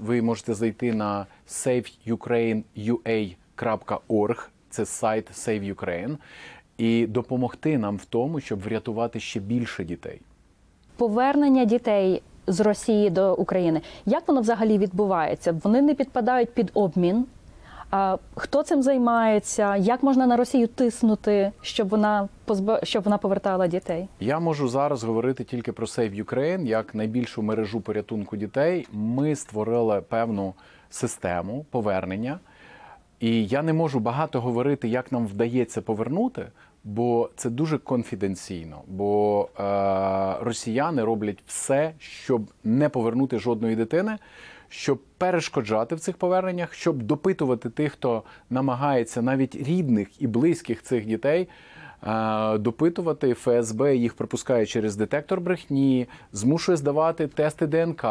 Ви 0.00 0.22
можете 0.22 0.54
зайти 0.54 0.92
на 0.92 1.26
saveukraine.ua.org, 1.48 4.48
це 4.70 4.86
сайт 4.86 5.30
Save 5.30 5.74
Ukraine, 5.74 6.16
і 6.78 7.06
допомогти 7.06 7.78
нам 7.78 7.96
в 7.96 8.04
тому, 8.04 8.40
щоб 8.40 8.60
врятувати 8.60 9.20
ще 9.20 9.40
більше 9.40 9.84
дітей. 9.84 10.20
Повернення 10.96 11.64
дітей 11.64 12.22
з 12.46 12.60
Росії 12.60 13.10
до 13.10 13.34
України. 13.34 13.80
Як 14.06 14.28
воно 14.28 14.40
взагалі 14.40 14.78
відбувається? 14.78 15.60
Вони 15.64 15.82
не 15.82 15.94
підпадають 15.94 16.54
під 16.54 16.70
обмін. 16.74 17.26
А 17.90 18.16
хто 18.36 18.62
цим 18.62 18.82
займається? 18.82 19.76
Як 19.76 20.02
можна 20.02 20.26
на 20.26 20.36
Росію 20.36 20.66
тиснути, 20.66 21.52
щоб 21.62 21.88
вона 21.88 22.28
позба... 22.44 22.80
щоб 22.82 23.04
вона 23.04 23.18
повертала 23.18 23.66
дітей? 23.66 24.08
Я 24.20 24.38
можу 24.38 24.68
зараз 24.68 25.04
говорити 25.04 25.44
тільки 25.44 25.72
про 25.72 25.86
Save 25.86 26.24
Ukraine, 26.24 26.66
як 26.66 26.94
найбільшу 26.94 27.42
мережу 27.42 27.80
порятунку 27.80 28.36
дітей. 28.36 28.86
Ми 28.92 29.36
створили 29.36 30.00
певну 30.00 30.54
систему 30.90 31.66
повернення, 31.70 32.38
і 33.20 33.46
я 33.46 33.62
не 33.62 33.72
можу 33.72 34.00
багато 34.00 34.40
говорити, 34.40 34.88
як 34.88 35.12
нам 35.12 35.26
вдається 35.26 35.82
повернути, 35.82 36.46
бо 36.84 37.30
це 37.36 37.50
дуже 37.50 37.78
конфіденційно. 37.78 38.82
Бо 38.86 39.48
е, 39.58 39.64
росіяни 40.44 41.04
роблять 41.04 41.42
все, 41.46 41.92
щоб 41.98 42.50
не 42.64 42.88
повернути 42.88 43.38
жодної 43.38 43.76
дитини. 43.76 44.18
Щоб 44.68 45.00
перешкоджати 45.18 45.94
в 45.94 46.00
цих 46.00 46.16
поверненнях, 46.16 46.74
щоб 46.74 47.02
допитувати 47.02 47.70
тих, 47.70 47.92
хто 47.92 48.22
намагається 48.50 49.22
навіть 49.22 49.56
рідних 49.56 50.22
і 50.22 50.26
близьких 50.26 50.82
цих 50.82 51.06
дітей 51.06 51.48
допитувати 52.58 53.34
ФСБ, 53.34 53.96
їх 53.96 54.14
пропускає 54.14 54.66
через 54.66 54.96
детектор 54.96 55.40
брехні, 55.40 56.06
змушує 56.32 56.76
здавати 56.76 57.26
тести 57.26 57.66
ДНК, 57.66 58.04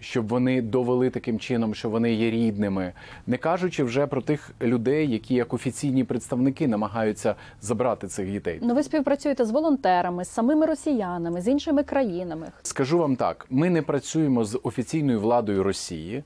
щоб 0.00 0.28
вони 0.28 0.62
довели 0.62 1.10
таким 1.10 1.38
чином, 1.38 1.74
що 1.74 1.90
вони 1.90 2.14
є 2.14 2.30
рідними, 2.30 2.92
не 3.26 3.36
кажучи 3.36 3.84
вже 3.84 4.06
про 4.06 4.22
тих 4.22 4.50
людей, 4.62 5.10
які 5.10 5.34
як 5.34 5.54
офіційні 5.54 6.04
представники 6.04 6.68
намагаються 6.68 7.34
забрати 7.60 8.08
цих 8.08 8.30
дітей. 8.30 8.58
Ну 8.62 8.74
ви 8.74 8.82
співпрацюєте 8.82 9.44
з 9.44 9.50
волонтерами, 9.50 10.24
з 10.24 10.28
самими 10.28 10.66
росіянами, 10.66 11.40
з 11.40 11.48
іншими 11.48 11.82
країнами. 11.82 12.46
Скажу 12.62 12.98
вам 12.98 13.16
так: 13.16 13.46
ми 13.50 13.70
не 13.70 13.82
працюємо 13.82 14.44
з 14.44 14.60
офіційною 14.62 15.20
владою 15.20 15.62
Росії, 15.62 16.24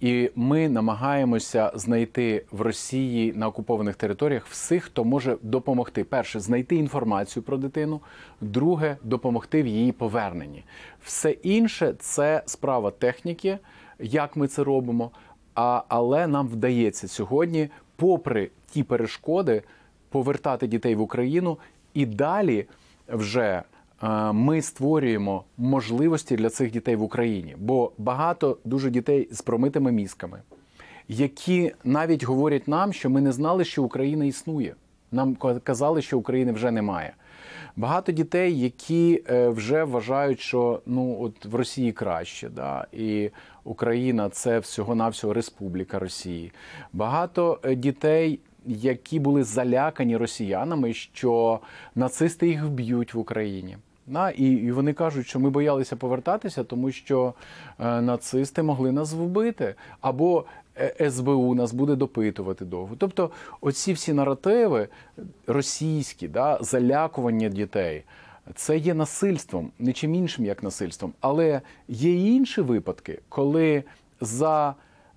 і 0.00 0.30
ми 0.36 0.68
намагаємося 0.68 1.72
знайти 1.74 2.44
в 2.50 2.60
Росії 2.60 3.32
на 3.32 3.48
окупованих 3.48 3.96
територіях 3.96 4.46
всіх, 4.46 4.84
хто 4.84 5.04
може 5.04 5.36
допомогти. 5.42 6.04
Перше, 6.04 6.40
знайти 6.40 6.76
інформацію 6.76 7.42
про 7.42 7.56
дитину. 7.56 8.00
Друге, 8.40 8.96
допомогти 9.02 9.62
в 9.62 9.66
її 9.66 9.92
поверненні. 9.92 10.64
Все 11.02 11.30
інше 11.30 11.94
це 11.98 12.42
справа 12.46 12.90
техніки, 12.90 13.58
як 13.98 14.36
ми 14.36 14.48
це 14.48 14.64
робимо. 14.64 15.10
А, 15.54 15.82
але 15.88 16.26
нам 16.26 16.48
вдається 16.48 17.08
сьогодні, 17.08 17.68
попри 17.96 18.50
ті 18.70 18.82
перешкоди, 18.82 19.62
повертати 20.08 20.66
дітей 20.66 20.94
в 20.94 21.00
Україну 21.00 21.58
і 21.94 22.06
далі 22.06 22.66
вже 23.08 23.62
ми 24.32 24.62
створюємо 24.62 25.44
можливості 25.56 26.36
для 26.36 26.50
цих 26.50 26.70
дітей 26.70 26.96
в 26.96 27.02
Україні, 27.02 27.56
бо 27.58 27.92
багато 27.98 28.58
дуже 28.64 28.90
дітей 28.90 29.28
з 29.30 29.42
промитими 29.42 29.92
мізками, 29.92 30.42
які 31.08 31.72
навіть 31.84 32.24
говорять 32.24 32.68
нам, 32.68 32.92
що 32.92 33.10
ми 33.10 33.20
не 33.20 33.32
знали, 33.32 33.64
що 33.64 33.82
Україна 33.82 34.24
існує. 34.24 34.74
Нам 35.12 35.36
казали, 35.64 36.02
що 36.02 36.18
України 36.18 36.52
вже 36.52 36.70
немає. 36.70 37.12
Багато 37.76 38.12
дітей, 38.12 38.60
які 38.60 39.22
е, 39.30 39.48
вже 39.48 39.84
вважають, 39.84 40.40
що 40.40 40.82
ну 40.86 41.16
от 41.20 41.44
в 41.44 41.54
Росії 41.54 41.92
краще, 41.92 42.48
да, 42.48 42.86
і 42.92 43.30
Україна 43.64 44.28
це 44.28 44.58
всього-навсього 44.58 45.34
Республіка 45.34 45.98
Росії. 45.98 46.52
Багато 46.92 47.60
е, 47.62 47.74
дітей, 47.74 48.40
які 48.66 49.20
були 49.20 49.44
залякані 49.44 50.16
росіянами, 50.16 50.92
що 50.92 51.60
нацисти 51.94 52.48
їх 52.48 52.64
вб'ють 52.64 53.14
в 53.14 53.18
Україні. 53.18 53.76
На, 54.10 54.30
і, 54.30 54.44
і 54.44 54.72
вони 54.72 54.92
кажуть, 54.92 55.26
що 55.26 55.40
ми 55.40 55.50
боялися 55.50 55.96
повертатися, 55.96 56.64
тому 56.64 56.90
що 56.90 57.34
е, 57.78 58.00
нацисти 58.00 58.62
могли 58.62 58.92
нас 58.92 59.12
вбити, 59.12 59.74
або 60.00 60.44
е, 60.76 61.10
СБУ 61.10 61.54
нас 61.54 61.72
буде 61.72 61.94
допитувати 61.94 62.64
довго. 62.64 62.96
Тобто, 62.98 63.30
оці 63.60 63.92
всі 63.92 64.12
наративи 64.12 64.88
російські, 65.46 66.28
да, 66.28 66.58
залякування 66.60 67.48
дітей, 67.48 68.04
це 68.54 68.76
є 68.76 68.94
насильством, 68.94 69.70
не 69.78 69.92
чим 69.92 70.14
іншим 70.14 70.44
як 70.44 70.62
насильством. 70.62 71.12
Але 71.20 71.60
є 71.88 72.34
інші 72.34 72.60
випадки, 72.60 73.18
коли 73.28 73.84
за 74.20 74.74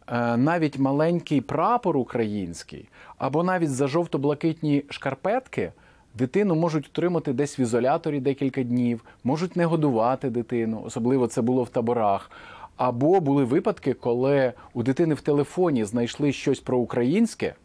е, 0.08 0.38
навіть 0.38 0.79
маленький 0.79 1.41
прапор 1.41 1.97
український, 1.97 2.89
або 3.17 3.43
навіть 3.43 3.71
за 3.71 3.88
жовто-блакитні 3.88 4.84
шкарпетки. 4.89 5.71
Дитину 6.17 6.56
можуть 6.56 6.88
утримати 6.88 7.34
десь 7.34 7.60
в 7.60 7.62
ізоляторі 7.62 8.19
декілька 8.19 8.63
днів, 8.63 9.04
можуть 9.23 9.56
не 9.56 9.65
годувати 9.65 10.30
дитину, 10.30 10.82
особливо 10.86 11.28
це 11.28 11.41
було 11.41 11.63
в 11.63 11.69
таборах. 11.69 12.32
Або 12.78 13.19
були 13.19 13.43
випадки, 13.43 13.93
коли 13.93 14.54
у 14.73 14.84
дитини 14.84 15.15
в 15.15 15.21
телефоні 15.21 15.86
знайшли 15.86 16.32
щось 16.32 16.60
про 16.60 16.78
українське, 16.78 17.56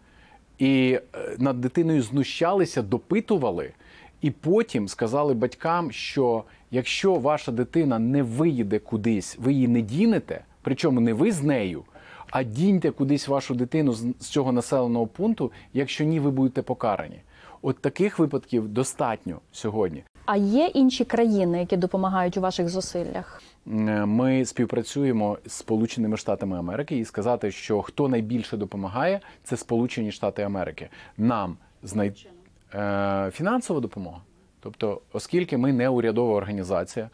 і 0.59 0.99
е, 1.15 1.37
над 1.39 1.61
дитиною 1.61 2.03
знущалися, 2.03 2.83
допитували, 2.83 3.71
і 4.21 4.31
потім 4.31 4.89
сказали 4.89 5.35
батькам, 5.35 5.93
що 5.93 6.45
якщо 6.71 7.15
ваша 7.15 7.53
дитина 7.53 7.99
не 7.99 8.23
виїде 8.23 8.79
кудись, 8.79 9.37
ви 9.41 9.53
її 9.53 9.69
не 9.69 9.83
дінете, 9.83 10.45
причому 10.63 11.01
не 11.01 11.13
ви 11.13 11.33
з 11.33 11.43
нею, 11.43 11.83
а 12.31 12.43
діньте 12.43 12.91
кудись 12.91 13.29
вашу 13.29 13.55
дитину 13.55 13.93
з 13.93 14.07
з 14.21 14.27
цього 14.27 14.53
населеного 14.53 15.07
пункту, 15.07 15.53
якщо 15.75 16.05
ні, 16.05 16.21
ви 16.21 16.31
будете 16.31 16.63
покарані. 16.63 17.21
От 17.62 17.79
таких 17.79 18.18
випадків 18.18 18.68
достатньо 18.68 19.40
сьогодні. 19.53 20.05
А 20.27 20.37
є 20.37 20.66
інші 20.66 21.05
країни, 21.05 21.59
які 21.61 21.77
допомагають 21.77 22.37
у 22.37 22.40
ваших 22.40 22.68
зусиллях? 22.68 23.42
Е, 23.66 23.71
Ми 24.07 24.44
співпрацюємо 24.44 25.38
з 25.47 25.53
Сполученими 25.53 26.16
Штатами 26.16 26.59
Америки 26.59 26.99
і 26.99 27.05
сказати, 27.05 27.51
що 27.51 27.83
хто 27.83 28.09
найбільше 28.09 28.57
допомагає, 28.57 29.21
це 29.44 29.57
Сполучені 29.57 30.12
Штати 30.12 30.42
Америки. 30.42 30.88
Нам 31.18 31.57
знай... 31.83 32.27
е, 32.75 33.31
фінансова 33.35 33.81
допомога. 33.81 34.21
Тобто, 34.61 35.01
оскільки 35.12 35.57
ми 35.57 35.73
не 35.73 35.88
урядова 35.88 36.35
організація, 36.35 37.11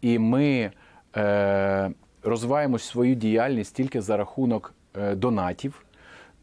і 0.00 0.18
ми 0.18 0.70
е, 1.16 1.90
розвиваємо 2.22 2.78
свою 2.78 3.14
діяльність 3.14 3.76
тільки 3.76 4.00
за 4.00 4.16
рахунок 4.16 4.74
е, 4.96 5.14
донатів, 5.14 5.84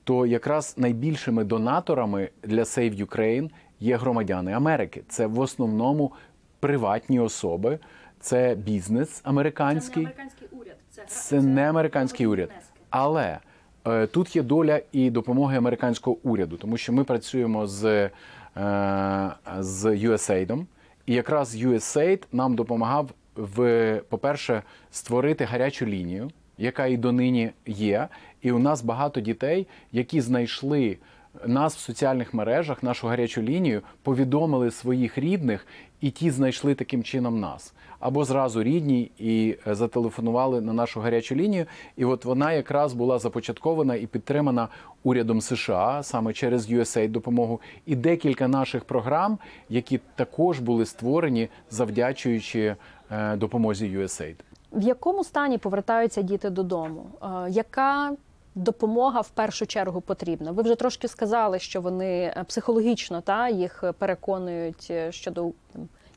то 0.03 0.25
якраз 0.25 0.75
найбільшими 0.77 1.43
донаторами 1.43 2.29
для 2.43 2.63
Save 2.63 3.05
Ukraine 3.05 3.49
є 3.79 3.97
громадяни 3.97 4.51
Америки. 4.51 5.03
Це 5.07 5.27
в 5.27 5.39
основному 5.39 6.11
приватні 6.59 7.19
особи, 7.19 7.79
це 8.19 8.55
бізнес 8.55 9.21
американський. 9.23 10.03
американський 10.03 10.47
уряд, 10.51 10.75
Це 11.07 11.41
не 11.41 11.69
американський 11.69 12.27
уряд. 12.27 12.49
Але 12.89 13.39
е, 13.87 14.07
тут 14.07 14.35
є 14.35 14.43
доля 14.43 14.81
і 14.91 15.09
допомоги 15.09 15.57
американського 15.57 16.17
уряду, 16.23 16.57
тому 16.57 16.77
що 16.77 16.93
ми 16.93 17.03
працюємо 17.03 17.67
з, 17.67 17.85
е, 17.85 18.11
з 19.59 19.85
USAID, 19.85 20.65
і 21.05 21.13
якраз 21.13 21.55
USAID 21.55 22.23
нам 22.31 22.55
допомагав 22.55 23.09
в, 23.35 24.01
по-перше, 24.09 24.63
створити 24.91 25.45
гарячу 25.45 25.85
лінію, 25.85 26.31
яка 26.57 26.85
і 26.85 26.97
донині 26.97 27.51
є. 27.65 28.07
І 28.41 28.51
у 28.51 28.59
нас 28.59 28.83
багато 28.83 29.21
дітей, 29.21 29.67
які 29.91 30.21
знайшли 30.21 30.97
нас 31.45 31.75
в 31.75 31.79
соціальних 31.79 32.33
мережах, 32.33 32.83
нашу 32.83 33.07
гарячу 33.07 33.41
лінію, 33.41 33.81
повідомили 34.03 34.71
своїх 34.71 35.17
рідних, 35.17 35.67
і 36.01 36.09
ті 36.09 36.31
знайшли 36.31 36.75
таким 36.75 37.03
чином 37.03 37.39
нас. 37.39 37.73
Або 37.99 38.25
зразу 38.25 38.63
рідні 38.63 39.11
і 39.17 39.57
е, 39.67 39.75
зателефонували 39.75 40.61
на 40.61 40.73
нашу 40.73 40.99
гарячу 41.01 41.35
лінію. 41.35 41.65
І 41.97 42.05
от 42.05 42.25
вона 42.25 42.53
якраз 42.53 42.93
була 42.93 43.19
започаткована 43.19 43.95
і 43.95 44.07
підтримана 44.07 44.67
урядом 45.03 45.41
США 45.41 46.03
саме 46.03 46.33
через 46.33 46.71
USAID 46.71 47.09
допомогу, 47.09 47.61
і 47.85 47.95
декілька 47.95 48.47
наших 48.47 48.83
програм, 48.83 49.37
які 49.69 49.99
також 50.15 50.59
були 50.59 50.85
створені 50.85 51.49
завдячуючи 51.69 52.75
е, 53.11 53.35
допомозі 53.35 53.97
USAID. 53.97 54.35
В 54.71 54.81
якому 54.81 55.23
стані 55.23 55.57
повертаються 55.57 56.21
діти 56.21 56.49
додому? 56.49 57.05
Е, 57.21 57.49
Яка 57.49 58.11
допомога 58.55 59.21
в 59.21 59.29
першу 59.29 59.65
чергу 59.65 60.01
потрібна? 60.01 60.51
Ви 60.51 60.63
вже 60.63 60.75
трошки 60.75 61.07
сказали, 61.07 61.59
що 61.59 61.81
вони 61.81 62.33
е, 62.37 62.43
психологічно 62.47 63.21
та 63.21 63.49
їх 63.49 63.83
переконують 63.97 64.87
е, 64.89 65.11
щодо 65.11 65.51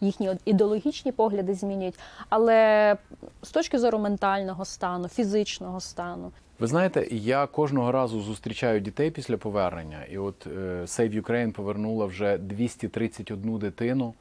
їхні 0.01 0.31
ідеологічні 0.44 1.12
погляди 1.12 1.55
змінюють, 1.55 1.99
але 2.29 2.97
з 3.42 3.51
точки 3.51 3.79
зору 3.79 3.99
ментального 3.99 4.64
стану, 4.64 5.09
фізичного 5.09 5.81
стану. 5.81 6.33
Ви 6.59 6.66
знаєте, 6.66 7.09
я 7.11 7.47
кожного 7.47 7.92
разу 7.92 8.20
зустрічаю 8.20 8.81
дітей 8.81 9.11
після 9.11 9.37
повернення, 9.37 10.05
і 10.11 10.18
от 10.18 10.47
е, 10.47 10.81
Save 10.83 11.23
Ukraine 11.23 11.53
повернула 11.53 12.07
вже 12.07 12.38
231 12.38 13.59
дитину, 13.59 14.14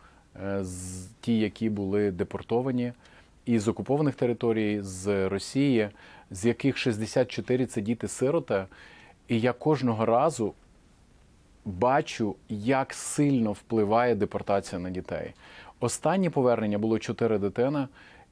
з 0.62 1.06
ті, 1.21 1.39
які 1.39 1.69
були 1.69 2.12
депортовані 2.12 2.93
із 3.45 3.67
окупованих 3.67 4.15
територій, 4.15 4.82
з 4.82 5.30
Росії, 5.30 5.89
з 6.34 6.46
яких 6.46 6.78
64 6.78 7.65
це 7.65 7.82
діти-сироти. 7.82 8.65
І 9.28 9.39
я 9.39 9.54
кожного 9.54 10.06
разу 10.06 10.54
бачу, 11.65 12.36
як 12.50 12.93
сильно 12.93 13.52
впливає 13.52 14.15
депортація 14.15 14.82
на 14.82 14.89
дітей. 14.89 15.34
Останнє 15.80 16.30
повернення 16.30 16.78
було 16.78 17.00
4 17.00 17.38
дитини, 17.38 17.88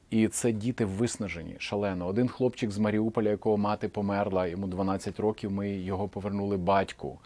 І 0.10 0.28
це 0.28 0.52
діти 0.52 0.86
виснажені 0.86 1.56
шалено. 1.60 2.08
Один 2.08 2.28
хлопчик 2.28 2.72
з 2.72 2.78
Маріуполя, 2.78 3.30
якого 3.30 3.58
мати 3.58 3.88
померла, 3.88 4.48
йому 4.48 4.68
12 4.68 5.20
років. 5.20 5.52
Ми 5.52 5.70
його 5.70 6.08
повернули 6.08 6.58
батьку. 6.58 7.20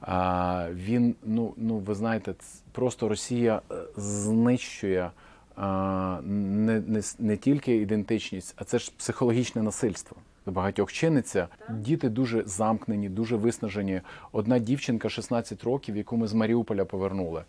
А, 0.00 0.68
він, 0.72 1.14
ну, 1.24 1.54
ну 1.56 1.78
ви 1.78 1.94
знаєте, 1.94 2.34
просто 2.72 3.08
Росія 3.08 3.60
е, 3.70 3.74
знищує 3.96 5.10
не, 5.56 6.80
не, 6.80 7.02
не 7.18 7.36
тільки 7.36 7.76
ідентичність, 7.76 8.54
а 8.56 8.64
це 8.64 8.78
ж 8.78 8.92
психологічне 8.96 9.62
насильство. 9.62 10.16
До 10.46 10.52
багатьох 10.52 10.92
чиниться. 10.92 11.48
Діти 11.70 12.08
дуже 12.08 12.42
замкнені, 12.46 13.08
дуже 13.08 13.36
виснажені. 13.36 14.00
Одна 14.32 14.58
дівчинка 14.58 15.08
16 15.08 15.64
років, 15.64 15.96
яку 15.96 16.16
ми 16.16 16.26
з 16.26 16.32
Маріуполя 16.32 16.84
повернули. 16.84 17.44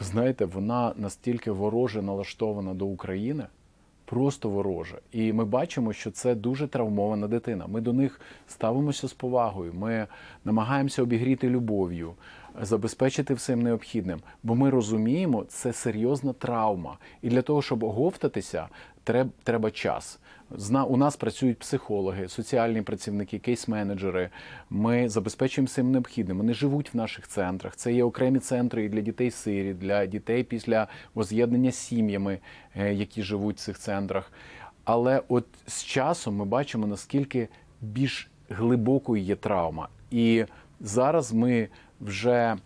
Ви 0.00 0.06
знаєте, 0.06 0.44
вона 0.44 0.92
настільки 0.96 1.50
вороже 1.50 2.02
налаштована 2.02 2.74
до 2.74 2.86
України, 2.86 3.46
просто 4.04 4.48
вороже. 4.48 4.98
І 5.12 5.32
ми 5.32 5.44
бачимо, 5.44 5.92
що 5.92 6.10
це 6.10 6.34
дуже 6.34 6.68
травмована 6.68 7.28
дитина. 7.28 7.66
Ми 7.66 7.80
до 7.80 7.92
них 7.92 8.20
ставимося 8.48 9.08
з 9.08 9.12
повагою. 9.12 9.74
Ми 9.74 10.06
намагаємося 10.44 11.02
обігріти 11.02 11.48
любов'ю, 11.48 12.12
забезпечити 12.62 13.34
всім 13.34 13.62
необхідним. 13.62 14.20
Бо 14.42 14.54
ми 14.54 14.70
розуміємо, 14.70 15.44
це 15.48 15.72
серйозна 15.72 16.32
травма. 16.32 16.98
І 17.22 17.28
для 17.28 17.42
того, 17.42 17.62
щоб 17.62 17.82
оговтатися, 17.84 18.68
треб- 19.04 19.30
треба 19.42 19.70
час. 19.70 20.18
Зна- 20.56 20.84
У 20.84 20.96
нас 20.96 21.16
працюють 21.16 21.58
психологи, 21.58 22.28
соціальні 22.28 22.82
працівники, 22.82 23.38
кейс-менеджери. 23.38 24.28
Ми 24.70 25.08
забезпечуємо 25.08 25.66
всім 25.66 25.90
необхідним. 25.90 26.36
Вони 26.38 26.54
живуть 26.54 26.94
в 26.94 26.96
наших 26.96 27.28
центрах. 27.28 27.76
Це 27.76 27.92
є 27.92 28.04
окремі 28.04 28.38
центри 28.38 28.84
і 28.84 28.88
для 28.88 29.00
дітей 29.00 29.30
сирі, 29.30 29.74
для 29.74 30.06
дітей 30.06 30.44
після 30.44 30.88
воз'єднання 31.14 31.70
з 31.72 31.76
сім'ями, 31.76 32.38
е, 32.76 32.94
які 32.94 33.22
живуть 33.22 33.56
в 33.56 33.60
цих 33.60 33.78
центрах. 33.78 34.32
Але 34.84 35.22
от 35.28 35.46
з 35.66 35.84
часом 35.84 36.36
ми 36.36 36.44
бачимо, 36.44 36.86
наскільки 36.86 37.48
більш 37.80 38.30
глибокою 38.48 39.22
є 39.22 39.36
травма. 39.36 39.88
І 40.10 40.44
зараз 40.80 41.32
ми 41.32 41.68
вже 42.00 42.32
е, 42.32 42.56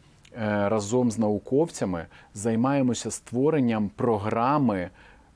разом 0.69 1.11
з 1.11 1.19
науковцями 1.19 2.07
займаємося 2.35 3.11
створенням 3.11 3.91
програми 3.97 4.91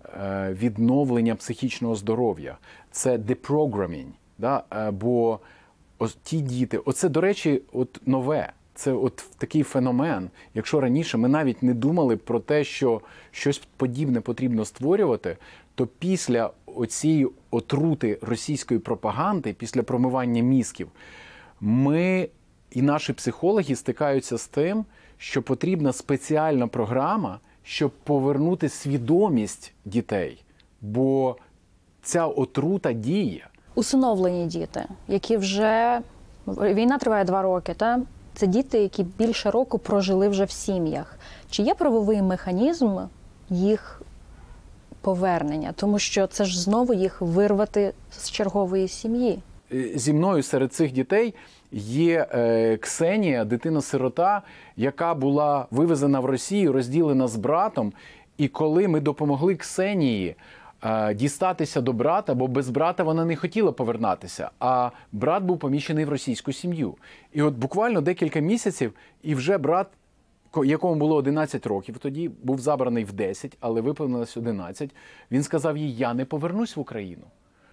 е, 0.04 0.56
відновлення 0.60 1.34
психічного 1.34 1.94
здоров'я. 1.94 2.58
Це 2.90 3.16
deprogramming. 3.16 4.08
Да? 4.38 4.62
Е, 4.72 4.90
Бо 4.90 5.40
ті 6.22 6.40
діти, 6.40 6.78
оце, 6.78 7.08
до 7.08 7.20
речі, 7.20 7.62
от 7.72 8.00
нове. 8.06 8.52
Це 8.74 8.92
от 8.92 9.24
такий 9.38 9.62
феномен. 9.62 10.30
Якщо 10.54 10.80
раніше 10.80 11.18
ми 11.18 11.28
навіть 11.28 11.62
не 11.62 11.74
думали 11.74 12.16
про 12.16 12.40
те, 12.40 12.64
що 12.64 13.00
щось 13.30 13.62
подібне 13.76 14.20
потрібно 14.20 14.64
створювати, 14.64 15.36
то 15.74 15.86
після 15.86 16.50
оцієї 16.66 17.28
отрути 17.50 18.18
російської 18.22 18.80
пропаганди, 18.80 19.52
після 19.52 19.82
промивання 19.82 20.42
мізків, 20.42 20.88
ми 21.60 22.28
і 22.70 22.82
наші 22.82 23.12
психологи 23.12 23.76
стикаються 23.76 24.38
з 24.38 24.46
тим, 24.46 24.84
що 25.18 25.42
потрібна 25.42 25.92
спеціальна 25.92 26.66
програма, 26.66 27.40
щоб 27.62 27.90
повернути 27.90 28.68
свідомість 28.68 29.72
дітей. 29.84 30.44
Бо 30.80 31.36
ця 32.02 32.26
отрута 32.26 32.92
діє. 32.92 33.46
Усиновлені 33.74 34.46
діти, 34.46 34.84
які 35.08 35.36
вже 35.36 36.00
війна 36.46 36.98
триває 36.98 37.24
два 37.24 37.42
роки, 37.42 37.74
та 37.74 38.00
це 38.34 38.46
діти, 38.46 38.78
які 38.78 39.02
більше 39.02 39.50
року 39.50 39.78
прожили 39.78 40.28
вже 40.28 40.44
в 40.44 40.50
сім'ях. 40.50 41.18
Чи 41.50 41.62
є 41.62 41.74
правовий 41.74 42.22
механізм 42.22 42.98
їх 43.50 44.02
повернення? 45.00 45.72
Тому 45.76 45.98
що 45.98 46.26
це 46.26 46.44
ж 46.44 46.60
знову 46.60 46.94
їх 46.94 47.20
вирвати 47.20 47.92
з 48.10 48.30
чергової 48.30 48.88
сім'ї. 48.88 49.38
Зі 49.94 50.12
мною 50.12 50.42
серед 50.42 50.72
цих 50.72 50.92
дітей 50.92 51.34
є 51.72 52.26
е, 52.34 52.76
Ксенія, 52.76 53.44
дитина-сирота, 53.44 54.42
яка 54.76 55.14
була 55.14 55.66
вивезена 55.70 56.20
в 56.20 56.24
Росію, 56.24 56.72
розділена 56.72 57.28
з 57.28 57.36
братом. 57.36 57.92
І 58.38 58.48
коли 58.48 58.88
ми 58.88 59.00
допомогли 59.00 59.54
Ксенії 59.56 60.36
е, 60.84 61.14
дістатися 61.14 61.80
до 61.80 61.92
брата, 61.92 62.34
бо 62.34 62.46
без 62.48 62.70
брата 62.70 63.02
вона 63.02 63.24
не 63.24 63.36
хотіла 63.36 63.72
повернатися, 63.72 64.50
а 64.60 64.90
брат 65.12 65.42
був 65.42 65.58
поміщений 65.58 66.04
в 66.04 66.08
російську 66.08 66.52
сім'ю. 66.52 66.94
І 67.32 67.42
от 67.42 67.54
буквально 67.54 68.00
декілька 68.00 68.40
місяців, 68.40 68.92
і 69.22 69.34
вже 69.34 69.58
брат 69.58 69.86
ко- 70.50 70.64
якому 70.64 70.94
було 70.94 71.16
11 71.16 71.66
років, 71.66 71.98
тоді 71.98 72.30
був 72.42 72.60
забраний 72.60 73.04
в 73.04 73.12
10, 73.12 73.56
але 73.60 73.80
виповнилось 73.80 74.36
11, 74.36 74.90
він 75.30 75.42
сказав 75.42 75.76
їй: 75.76 75.96
Я 75.96 76.14
не 76.14 76.24
повернусь 76.24 76.76
в 76.76 76.80
Україну. 76.80 77.24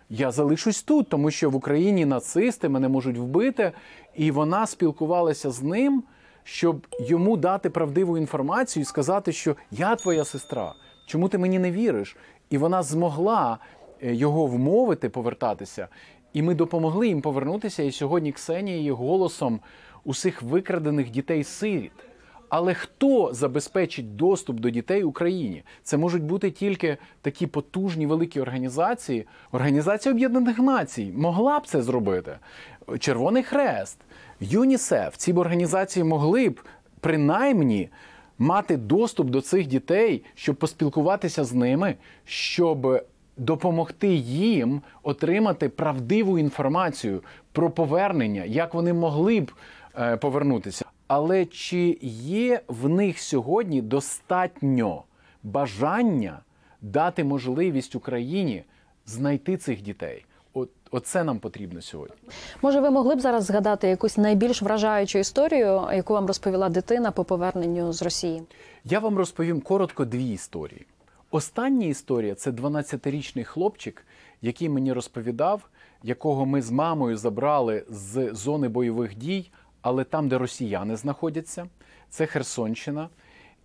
Я 0.10 0.32
залишусь 0.32 0.84
тут, 0.84 1.10
тому 1.10 1.32
що 1.32 1.50
в 1.50 1.56
Україні 1.56 2.06
нацисти 2.06 2.70
мене 2.70 2.88
можуть 2.90 3.18
вбити. 3.18 3.72
І 4.16 4.32
вона 4.32 4.68
спілкувалася 4.68 5.52
з 5.52 5.64
ним, 5.64 6.04
щоб 6.44 6.88
йому 7.00 7.38
дати 7.38 7.70
правдиву 7.70 8.18
інформацію 8.18 8.82
і 8.82 8.86
сказати, 8.86 9.32
що 9.32 9.56
я 9.72 9.96
твоя 9.96 10.26
сестра, 10.26 10.74
чому 11.08 11.30
ти 11.30 11.38
мені 11.38 11.60
не 11.60 11.72
віриш? 11.72 12.18
І 12.50 12.58
вона 12.58 12.84
змогла 12.84 13.58
е, 14.04 14.14
його 14.16 14.46
вмовити 14.46 15.10
повертатися. 15.10 15.88
І 16.34 16.42
ми 16.42 16.56
допомогли 16.56 17.08
їм 17.08 17.22
повернутися. 17.22 17.84
І 17.84 17.92
сьогодні 17.92 18.32
Ксенія 18.32 18.78
є 18.78 18.92
голосом 18.92 19.60
усіх 20.04 20.42
викрадених 20.42 21.10
дітей-сиріт. 21.10 21.92
Але 22.50 22.74
хто 22.74 23.34
забезпечить 23.34 24.16
доступ 24.16 24.60
до 24.60 24.70
дітей 24.70 25.04
Україні? 25.04 25.64
Це 25.84 25.98
можуть 25.98 26.24
бути 26.24 26.52
тільки 26.52 26.98
такі 27.22 27.48
потужні 27.48 28.08
великі 28.08 28.42
організації. 28.42 29.26
Організація 29.52 30.16
Об'єднаних 30.16 30.60
Націй 30.60 31.14
могла 31.16 31.60
б 31.60 31.68
це 31.68 31.82
зробити. 31.82 32.38
Червоний 33.00 33.44
Хрест, 33.44 33.98
ЮНІСЕФ. 34.40 35.18
Ці 35.18 35.34
б 35.34 35.38
організації 35.38 36.04
могли 36.04 36.50
б 36.50 36.62
принаймні 37.00 37.90
мати 38.38 38.78
доступ 38.78 39.30
до 39.30 39.42
цих 39.42 39.68
дітей, 39.68 40.24
щоб 40.36 40.56
поспілкуватися 40.56 41.44
з 41.44 41.54
ними, 41.54 41.96
щоб 42.26 43.06
допомогти 43.38 44.08
їм 44.14 44.82
отримати 45.04 45.70
правдиву 45.70 46.40
інформацію 46.40 47.24
про 47.52 47.70
повернення, 47.70 48.44
як 48.44 48.74
вони 48.74 48.94
могли 48.94 49.42
б 49.42 49.52
е, 50.00 50.18
повернутися. 50.18 50.86
Але 51.08 51.46
чи 51.46 51.98
є 52.02 52.62
в 52.68 52.90
них 52.90 53.20
сьогодні 53.20 53.82
достатньо 53.82 55.04
бажання 55.44 56.40
дати 56.82 57.24
можливість 57.24 57.96
Україні 57.96 58.64
знайти 59.06 59.58
цих 59.58 59.82
дітей? 59.82 60.26
От, 60.54 60.70
оце 60.92 61.24
нам 61.24 61.40
потрібно 61.40 61.82
сьогодні. 61.82 62.16
Може, 62.62 62.80
ви 62.80 62.92
могли 62.92 63.16
б 63.16 63.20
зараз 63.20 63.44
згадати 63.44 63.88
якусь 63.88 64.18
найбільш 64.18 64.62
вражаючу 64.62 65.20
історію, 65.20 65.82
яку 65.94 66.14
вам 66.14 66.26
розповіла 66.26 66.70
дитина 66.70 67.12
по 67.12 67.24
поверненню 67.24 67.94
з 67.94 68.02
Росії? 68.02 68.44
Я 68.86 69.00
вам 69.00 69.18
розповім 69.18 69.62
коротко 69.62 70.06
дві 70.06 70.30
історії. 70.30 70.86
Остання 71.32 71.88
історія 71.88 72.36
це 72.36 72.52
12-річний 72.52 73.44
хлопчик, 73.44 74.06
який 74.42 74.70
мені 74.70 74.94
розповідав, 74.94 75.70
якого 76.04 76.46
ми 76.46 76.62
з 76.62 76.72
мамою 76.72 77.18
забрали 77.18 77.84
з 77.90 78.34
зони 78.34 78.68
бойових 78.68 79.16
дій, 79.16 79.52
але 79.86 80.04
там, 80.04 80.28
де 80.28 80.38
росіяни 80.38 80.96
знаходяться, 80.96 81.68
це 82.10 82.26
Херсонщина. 82.26 83.10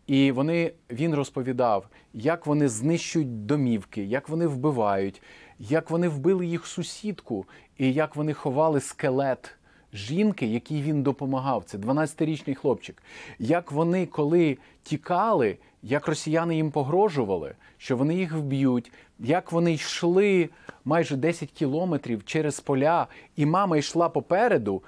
І 0.07 0.33
вони, 0.33 0.73
він 0.91 1.15
розповідав, 1.15 1.89
як 2.15 2.47
вони 2.47 2.69
знищують 2.69 3.47
домівки, 3.47 4.05
як 4.05 4.29
вони 4.29 4.47
вбивають, 4.47 5.23
як 5.59 5.91
вони 5.91 6.09
вбили 6.09 6.47
їх 6.47 6.67
сусідку, 6.67 7.47
і 7.79 7.93
як 7.93 8.17
вони 8.17 8.33
ховали 8.33 8.81
скелет 8.81 9.51
жінки, 9.93 10.47
якій 10.47 10.83
він 10.83 11.03
допомагав. 11.03 11.65
Це 11.65 11.79
12-річний 11.79 12.55
хлопчик. 12.55 13.03
Як 13.39 13.73
вони, 13.73 14.07
коли 14.07 14.59
тікали, 14.83 15.57
як 15.83 16.09
росіяни 16.09 16.57
їм 16.57 16.71
погрожували, 16.71 17.55
що 17.79 17.97
вони 17.97 18.15
їх 18.15 18.33
вб'ють, 18.33 18.93
як 19.19 19.53
вони 19.53 19.73
йшли 19.73 20.49
майже 20.85 21.17
10 21.17 21.51
кілометрів 21.51 22.25
через 22.25 22.61
поля, 22.61 23.07
і 23.37 23.47
мама 23.47 23.77
йшла 23.77 24.09
попереду 24.09 24.83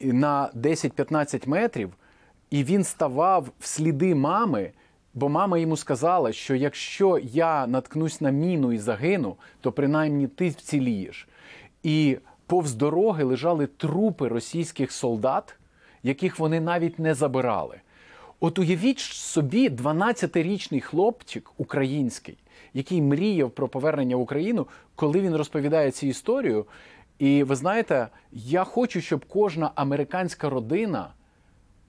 на 0.00 0.50
10-15 0.54 1.48
метрів. 1.48 1.92
І 2.50 2.64
він 2.64 2.84
ставав 2.84 3.48
в 3.60 3.66
сліди 3.66 4.14
мами, 4.14 4.70
бо 5.14 5.28
мама 5.28 5.58
йому 5.58 5.76
сказала, 5.76 6.32
що 6.32 6.54
якщо 6.54 7.18
я 7.22 7.66
наткнусь 7.66 8.20
на 8.20 8.30
міну 8.30 8.72
і 8.72 8.78
загину, 8.78 9.36
то 9.60 9.72
принаймні 9.72 10.26
ти 10.26 10.48
вцілієш. 10.48 11.28
І 11.82 12.18
повз 12.46 12.74
дороги 12.74 13.24
лежали 13.24 13.66
трупи 13.66 14.28
російських 14.28 14.92
солдат, 14.92 15.56
яких 16.02 16.38
вони 16.38 16.60
навіть 16.60 16.98
не 16.98 17.14
забирали. 17.14 17.80
От 18.40 18.58
уявіть 18.58 18.98
собі 18.98 19.68
12-річний 19.68 20.80
хлопчик 20.80 21.50
український, 21.56 22.38
який 22.74 23.02
мріяв 23.02 23.50
про 23.50 23.68
повернення 23.68 24.16
в 24.16 24.20
Україну, 24.20 24.66
коли 24.94 25.20
він 25.20 25.36
розповідає 25.36 25.90
цю 25.90 26.06
історію. 26.06 26.66
І 27.18 27.42
ви 27.42 27.56
знаєте, 27.56 28.08
я 28.32 28.64
хочу, 28.64 29.00
щоб 29.00 29.24
кожна 29.24 29.70
американська 29.74 30.50
родина 30.50 31.08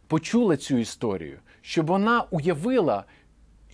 почула 0.08 0.58
цю 0.58 0.78
історію, 0.78 1.40
щоб 1.62 1.88
вона 1.88 2.26
уявила, 2.32 3.04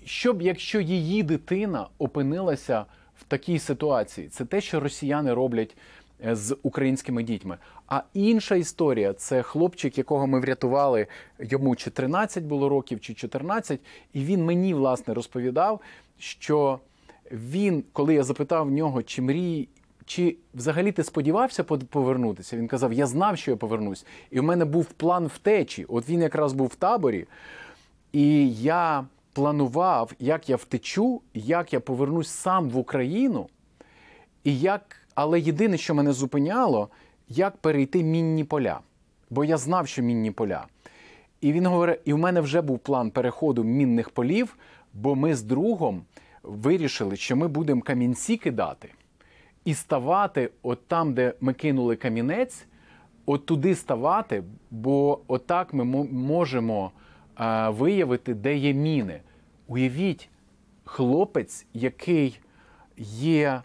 що 0.05 0.33
б 0.33 0.41
якщо 0.41 0.79
її 0.79 1.23
дитина 1.23 1.87
опинилася 1.97 2.85
в 3.19 3.23
такій 3.23 3.59
ситуації. 3.59 4.27
Це 4.27 4.45
те, 4.45 4.61
що 4.61 4.79
росіяни 4.79 5.33
роблять 5.33 5.77
е, 6.25 6.35
з 6.35 6.57
українськими 6.63 7.23
дітьми. 7.23 7.57
А 7.87 8.01
інша 8.13 8.55
історія 8.55 9.13
це 9.13 9.41
хлопчик, 9.41 9.97
якого 9.97 10.27
ми 10.27 10.39
врятували. 10.39 11.07
Йому 11.39 11.75
чи 11.75 11.89
13 11.89 12.43
було 12.43 12.69
років, 12.69 13.01
чи 13.01 13.13
14, 13.13 13.79
і 14.13 14.23
він 14.23 14.45
мені 14.45 14.73
власне 14.73 15.13
розповідав, 15.13 15.81
що 16.17 16.79
він, 17.31 17.83
коли 17.93 18.13
я 18.13 18.23
запитав 18.23 18.67
в 18.67 18.71
нього, 18.71 19.03
чи 19.03 19.21
мрії. 19.21 19.69
Чи 20.11 20.35
взагалі 20.53 20.91
ти 20.91 21.03
сподівався 21.03 21.63
повернутися? 21.63 22.57
Він 22.57 22.67
казав: 22.67 22.93
Я 22.93 23.07
знав, 23.07 23.37
що 23.37 23.51
я 23.51 23.57
повернусь. 23.57 24.05
І 24.31 24.39
в 24.39 24.43
мене 24.43 24.65
був 24.65 24.85
план 24.85 25.27
втечі. 25.27 25.85
От 25.89 26.09
він 26.09 26.21
якраз 26.21 26.53
був 26.53 26.67
в 26.67 26.75
таборі, 26.75 27.25
і 28.11 28.53
я 28.53 29.05
планував, 29.33 30.11
як 30.19 30.49
я 30.49 30.55
втечу, 30.55 31.21
як 31.33 31.73
я 31.73 31.79
повернусь 31.79 32.29
сам 32.29 32.69
в 32.69 32.77
Україну, 32.77 33.47
і 34.43 34.59
як, 34.59 34.97
але 35.15 35.39
єдине, 35.39 35.77
що 35.77 35.95
мене 35.95 36.13
зупиняло, 36.13 36.89
як 37.29 37.57
перейти 37.57 38.03
мінні 38.03 38.43
поля. 38.43 38.79
Бо 39.29 39.45
я 39.45 39.57
знав, 39.57 39.87
що 39.87 40.01
мінні 40.01 40.31
поля. 40.31 40.65
І 41.41 41.53
він 41.53 41.65
говорить: 41.65 41.99
і 42.05 42.13
в 42.13 42.17
мене 42.17 42.41
вже 42.41 42.61
був 42.61 42.79
план 42.79 43.11
переходу 43.11 43.63
мінних 43.63 44.09
полів, 44.09 44.57
бо 44.93 45.15
ми 45.15 45.35
з 45.35 45.43
другом 45.43 46.01
вирішили, 46.43 47.15
що 47.15 47.35
ми 47.35 47.47
будемо 47.47 47.81
камінці 47.81 48.37
кидати 48.37 48.89
і 49.65 49.73
ставати 49.73 50.49
от 50.63 50.87
там, 50.87 51.13
де 51.13 51.33
ми 51.41 51.53
кинули 51.53 51.95
камінець, 51.95 52.65
от 53.25 53.45
туди 53.45 53.75
ставати, 53.75 54.43
бо 54.71 55.19
отак 55.27 55.73
ми 55.73 55.85
можемо 56.11 56.91
е, 57.39 57.69
виявити, 57.69 58.33
де 58.33 58.55
є 58.55 58.73
міни. 58.73 59.21
Уявіть, 59.67 60.29
хлопець, 60.83 61.65
який 61.73 62.39
є 62.97 63.61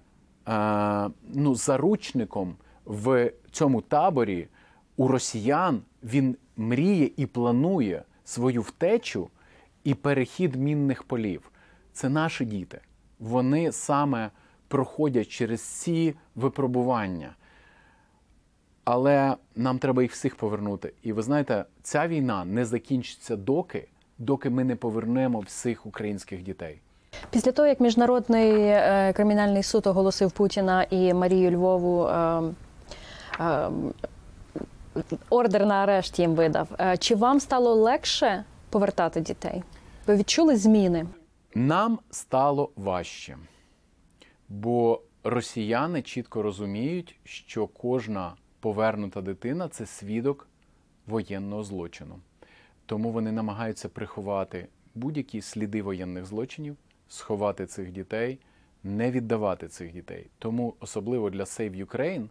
е, 0.49 1.11
ну, 1.35 1.55
заручником 1.55 2.57
в 2.85 3.33
цьому 3.51 3.81
таборі 3.81 4.49
у 4.97 5.09
росіян, 5.09 5.83
він 6.03 6.37
мріє 6.57 7.11
і 7.17 7.27
планує 7.27 8.03
свою 8.25 8.63
втечу 8.63 9.31
і 9.85 9.95
перехід 9.95 10.57
мінних 10.57 11.03
полів. 11.03 11.51
Це 11.93 12.09
наші 12.09 12.45
діти. 12.45 12.81
Вони 13.19 13.73
саме 13.73 14.31
проходять 14.69 15.29
через 15.29 15.61
ці 15.63 16.15
випробування. 16.35 17.35
Але 18.85 19.37
нам 19.57 19.79
треба 19.79 20.03
їх 20.03 20.13
всіх 20.13 20.37
повернути. 20.37 20.93
І 21.03 21.13
ви 21.13 21.23
знаєте, 21.23 21.65
ця 21.83 22.09
війна 22.09 22.45
не 22.45 22.65
закінчиться 22.65 23.37
доки, 23.37 23.89
доки 24.19 24.51
ми 24.51 24.65
не 24.65 24.77
повернемо 24.77 25.41
всіх 25.41 25.87
українських 25.87 26.43
дітей. 26.43 26.81
Після 27.31 27.53
того, 27.53 27.69
як 27.69 27.81
міжнародний 27.81 28.53
е, 28.61 29.13
кримінальний 29.17 29.63
суд 29.63 29.87
оголосив 29.87 30.33
Путіна 30.33 30.87
і 30.91 31.15
Марію 31.15 31.51
Львову 31.51 32.07
е, 32.07 32.43
е, 33.41 33.71
ордер 35.31 35.67
на 35.67 35.75
арешт 35.75 36.19
їм 36.19 36.35
видав, 36.35 36.69
е, 36.81 36.97
чи 36.97 37.15
вам 37.15 37.41
стало 37.41 37.75
легше 37.75 38.45
повертати 38.71 39.21
дітей? 39.21 39.63
Ви 40.07 40.17
відчули 40.17 40.57
зміни? 40.57 41.07
Нам 41.55 41.99
стало 42.11 42.71
важче, 42.77 43.37
бо 44.49 45.03
росіяни 45.25 46.03
чітко 46.03 46.43
розуміють, 46.43 47.19
що 47.25 47.67
кожна 47.67 48.35
повернута 48.61 49.21
дитина 49.23 49.69
це 49.69 49.87
свідок 49.87 50.49
воєнного 51.07 51.63
злочину. 51.63 52.19
Тому 52.87 53.11
вони 53.11 53.33
намагаються 53.33 53.89
приховати 53.89 54.69
будь-які 54.95 55.41
сліди 55.41 55.83
воєнних 55.83 56.27
злочинів, 56.27 56.77
сховати 57.09 57.67
цих 57.67 57.93
дітей, 57.93 58.39
не 58.85 59.11
віддавати 59.11 59.69
цих 59.69 59.93
дітей. 59.93 60.27
Тому 60.39 60.75
особливо 60.81 61.31
для 61.31 61.43
Save 61.43 61.87
Ukraine 61.87 62.29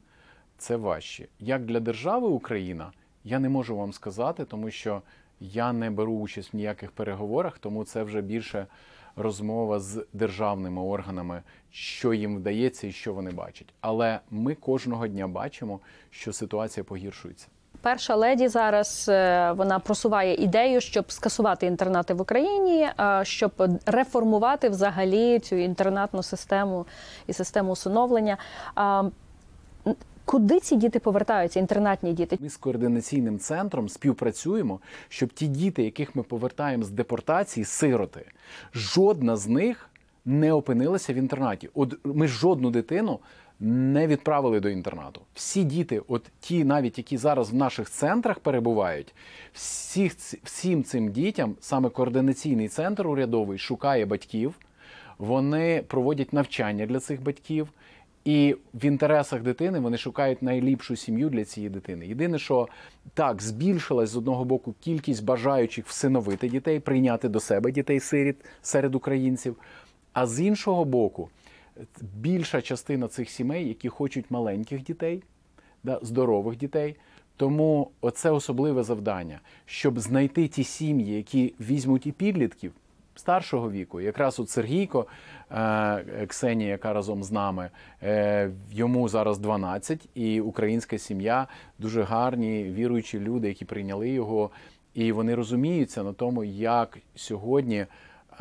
це 0.58 0.76
важче. 0.76 1.28
Як 1.40 1.66
для 1.66 1.80
держави 1.80 2.28
Україна, 2.28 2.92
я 3.24 3.40
не 3.40 3.50
можу 3.50 3.78
вам 3.78 3.94
сказати, 3.94 4.46
тому 4.46 4.72
що 4.72 5.02
я 5.40 5.74
не 5.74 5.92
беру 5.92 6.14
участь 6.14 6.54
в 6.54 6.56
ніяких 6.56 6.92
переговорах, 6.92 7.60
тому 7.60 7.84
це 7.84 8.04
вже 8.04 8.22
більше 8.22 8.68
розмова 9.16 9.80
з 9.80 10.06
державними 10.14 10.82
органами, 10.82 11.42
що 11.72 12.14
їм 12.14 12.38
вдається 12.38 12.88
і 12.88 12.92
що 12.92 13.14
вони 13.14 13.32
бачать. 13.32 13.74
Але 13.82 14.20
ми 14.32 14.56
кожного 14.56 15.08
дня 15.08 15.28
бачимо, 15.28 15.80
що 16.10 16.34
ситуація 16.34 16.84
погіршується. 16.84 17.48
Перша 17.82 18.16
леді 18.16 18.48
зараз 18.48 19.06
е, 19.10 19.52
вона 19.52 19.80
просуває 19.80 20.36
ідею, 20.36 20.82
щоб 20.82 21.12
скасувати 21.12 21.66
інтернати 21.66 22.14
в 22.14 22.22
Україні, 22.22 22.90
е, 23.00 23.20
щоб 23.24 23.52
реформувати 23.86 24.70
взагалі 24.70 25.40
цю 25.40 25.56
інтернатну 25.56 26.24
систему 26.24 26.86
і 27.28 27.34
систему 27.34 27.72
усиновлення. 27.72 28.38
Куди 30.26 30.60
ці 30.60 30.76
діти 30.76 31.00
повертаються? 31.00 31.60
Інтернатні 31.60 32.14
діти? 32.14 32.38
Ми 32.42 32.50
з 32.50 32.58
координаційним 32.58 33.40
центром 33.40 33.90
співпрацюємо, 33.90 34.80
щоб 35.10 35.34
ті 35.34 35.48
діти, 35.48 35.84
яких 35.84 36.16
ми 36.16 36.24
повертаємо 36.24 36.84
з 36.84 36.90
депортації, 36.90 37.66
сироти, 37.66 38.26
жодна 38.74 39.36
з 39.36 39.48
них 39.48 39.90
не 40.26 40.54
опинилася 40.54 41.14
в 41.14 41.16
інтернаті. 41.16 41.70
От 41.74 41.94
ми 42.04 42.28
жодну 42.28 42.72
дитину 42.72 43.20
не 43.60 44.08
відправили 44.08 44.60
до 44.60 44.70
інтернату. 44.70 45.22
Всі 45.34 45.64
діти, 45.64 46.02
от 46.08 46.24
ті, 46.40 46.64
навіть 46.64 46.98
які 46.98 47.18
зараз 47.18 47.52
в 47.52 47.56
наших 47.56 47.90
центрах 47.90 48.40
перебувають, 48.40 49.16
всіх 49.54 50.14
всім 50.44 50.84
цим 50.84 51.12
дітям 51.12 51.56
саме 51.60 51.90
координаційний 51.90 52.68
центр 52.68 53.08
урядовий 53.08 53.58
шукає 53.58 54.06
батьків. 54.06 54.54
Вони 55.18 55.84
проводять 55.88 56.34
навчання 56.34 56.86
для 56.86 57.00
цих 57.00 57.22
батьків. 57.22 57.70
І 58.26 58.56
в 58.74 58.86
інтересах 58.86 59.42
дитини 59.42 59.80
вони 59.80 59.98
шукають 59.98 60.42
найліпшу 60.42 60.96
сім'ю 60.96 61.30
для 61.30 61.46
цієї 61.46 61.70
дитини. 61.70 62.08
Єдине, 62.08 62.40
що 62.40 62.68
так 63.14 63.42
збільшилась 63.42 64.10
з 64.10 64.16
одного 64.16 64.46
боку 64.46 64.76
кількість 64.80 65.24
бажаючих 65.24 65.88
всиновити 65.88 66.50
дітей, 66.50 66.80
прийняти 66.80 67.30
до 67.30 67.40
себе 67.40 67.72
дітей-сиріт 67.72 68.36
серед 68.62 68.96
українців. 68.96 69.56
А 70.14 70.28
з 70.28 70.42
іншого 70.42 70.86
боку, 70.86 71.30
більша 72.02 72.62
частина 72.62 73.08
цих 73.08 73.30
сімей, 73.30 73.68
які 73.68 73.90
хочуть 73.90 74.26
маленьких 74.30 74.84
дітей, 74.84 75.24
да, 75.84 76.00
здорових 76.02 76.58
дітей. 76.58 76.96
Тому 77.38 77.92
оце 78.02 78.32
особливе 78.32 78.84
завдання, 78.84 79.40
щоб 79.66 80.00
знайти 80.00 80.48
ті 80.48 80.64
сім'ї, 80.64 81.16
які 81.16 81.54
візьмуть 81.60 82.08
і 82.08 82.12
підлітків 82.12 82.72
старшого 83.16 83.72
віку. 83.72 84.02
Якраз 84.02 84.40
от 84.40 84.50
Сергійко, 84.50 85.06
е, 85.52 86.26
Ксенія, 86.28 86.70
яка 86.70 86.94
разом 86.94 87.24
з 87.24 87.32
нами, 87.32 87.70
е, 88.04 88.52
йому 88.72 89.10
зараз 89.10 89.38
12, 89.40 90.10
і 90.16 90.42
українська 90.42 90.98
сім'я 90.98 91.48
дуже 91.80 92.04
гарні, 92.04 92.64
віруючі 92.64 93.20
люди, 93.20 93.48
які 93.48 93.66
прийняли 93.66 94.10
його, 94.10 94.50
і 94.94 95.12
вони 95.12 95.36
розуміються 95.36 96.04
на 96.04 96.14
тому, 96.14 96.44
як 96.44 96.98
сьогодні. 97.16 97.86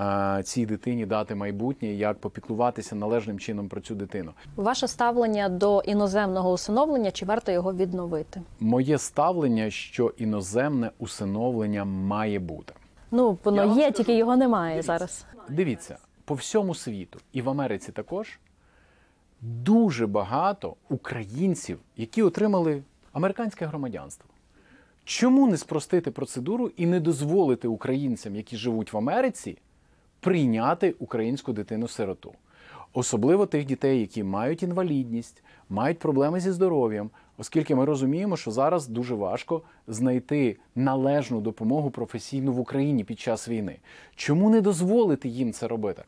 е, 0.00 0.42
Цій 0.44 0.66
дитині 0.66 1.06
дати 1.06 1.34
майбутнє, 1.34 1.88
як 1.88 2.18
попіклуватися 2.18 2.94
належним 2.96 3.38
чином 3.38 3.68
про 3.68 3.80
цю 3.80 3.94
дитину. 3.94 4.32
Ваше 4.56 4.88
ставлення 4.88 5.48
до 5.48 5.80
іноземного 5.80 6.52
усиновлення 6.52 7.10
чи 7.10 7.26
варто 7.26 7.52
його 7.52 7.74
відновити? 7.74 8.42
Моє 8.60 8.98
ставлення, 8.98 9.70
що 9.70 10.12
іноземне 10.18 10.90
усиновлення 10.98 11.84
має 11.84 12.38
бути. 12.38 12.72
Ну 13.14 13.38
воно 13.44 13.64
Я 13.64 13.86
є, 13.86 13.92
тільки 13.92 14.16
його 14.16 14.36
немає 14.36 14.82
зараз. 14.82 15.26
Дивіться, 15.48 15.96
по 16.24 16.34
всьому 16.34 16.74
світу 16.74 17.18
і 17.32 17.42
в 17.42 17.48
Америці 17.48 17.92
також 17.92 18.38
дуже 19.40 20.06
багато 20.06 20.76
українців, 20.88 21.78
які 21.96 22.22
отримали 22.22 22.82
американське 23.12 23.66
громадянство. 23.66 24.30
Чому 25.04 25.46
не 25.46 25.56
спростити 25.56 26.10
процедуру 26.10 26.70
і 26.76 26.86
не 26.86 27.00
дозволити 27.00 27.68
українцям, 27.68 28.36
які 28.36 28.56
живуть 28.56 28.92
в 28.92 28.96
Америці, 28.96 29.58
прийняти 30.20 30.94
українську 30.98 31.52
дитину-сироту? 31.52 32.32
Особливо 32.92 33.46
тих 33.46 33.64
дітей, 33.64 34.00
які 34.00 34.24
мають 34.24 34.62
інвалідність, 34.62 35.42
мають 35.68 35.98
проблеми 35.98 36.40
зі 36.40 36.50
здоров'ям, 36.50 37.10
оскільки 37.38 37.74
ми 37.74 37.84
розуміємо, 37.84 38.36
що 38.36 38.50
зараз 38.50 38.88
дуже 38.88 39.14
важко 39.14 39.62
знайти 39.88 40.56
належну 40.74 41.40
допомогу 41.40 41.90
професійну 41.90 42.52
в 42.52 42.60
Україні 42.60 43.04
під 43.04 43.20
час 43.20 43.48
війни. 43.48 43.76
Чому 44.16 44.50
не 44.50 44.60
дозволити 44.60 45.28
їм 45.28 45.52
це 45.52 45.68
робити? 45.68 46.02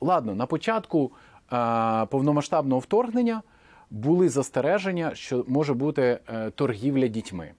Ладно, 0.00 0.34
на 0.34 0.46
початку 0.46 1.12
е, 1.52 2.06
повномасштабного 2.06 2.78
вторгнення 2.78 3.42
були 3.90 4.28
застереження, 4.28 5.14
що 5.14 5.44
може 5.48 5.74
бути 5.74 6.18
е, 6.28 6.50
торгівля 6.50 7.06
дітьми. 7.06 7.50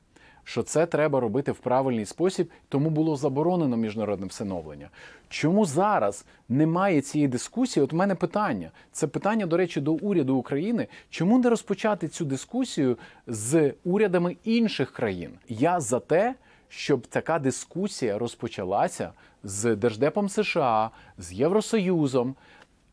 Що 0.49 0.63
це 0.63 0.85
треба 0.85 1.19
робити 1.19 1.51
в 1.51 1.57
правильний 1.57 2.05
спосіб, 2.05 2.49
тому 2.69 2.89
було 2.89 3.15
заборонено 3.15 3.77
міжнародне 3.77 4.27
всиновлення. 4.27 4.89
Чому 5.27 5.65
зараз 5.65 6.25
немає 6.49 7.01
цієї 7.01 7.27
дискусії? 7.27 7.83
От 7.83 7.93
в 7.93 7.95
мене 7.95 8.15
питання. 8.15 8.71
Це 8.91 9.07
питання, 9.07 9.45
до 9.45 9.57
речі, 9.57 9.81
до 9.81 9.93
уряду 9.93 10.35
України. 10.35 10.87
Чому 11.09 11.39
не 11.39 11.49
розпочати 11.49 12.07
цю 12.07 12.25
дискусію 12.25 12.97
з 13.27 13.73
урядами 13.83 14.35
інших 14.43 14.91
країн? 14.91 15.31
Я 15.49 15.79
за 15.79 15.99
те, 15.99 16.35
щоб 16.69 17.07
така 17.07 17.39
дискусія 17.39 18.17
розпочалася 18.17 19.13
з 19.43 19.75
Держдепом 19.75 20.29
США, 20.29 20.89
з 21.17 21.33
Євросоюзом. 21.33 22.35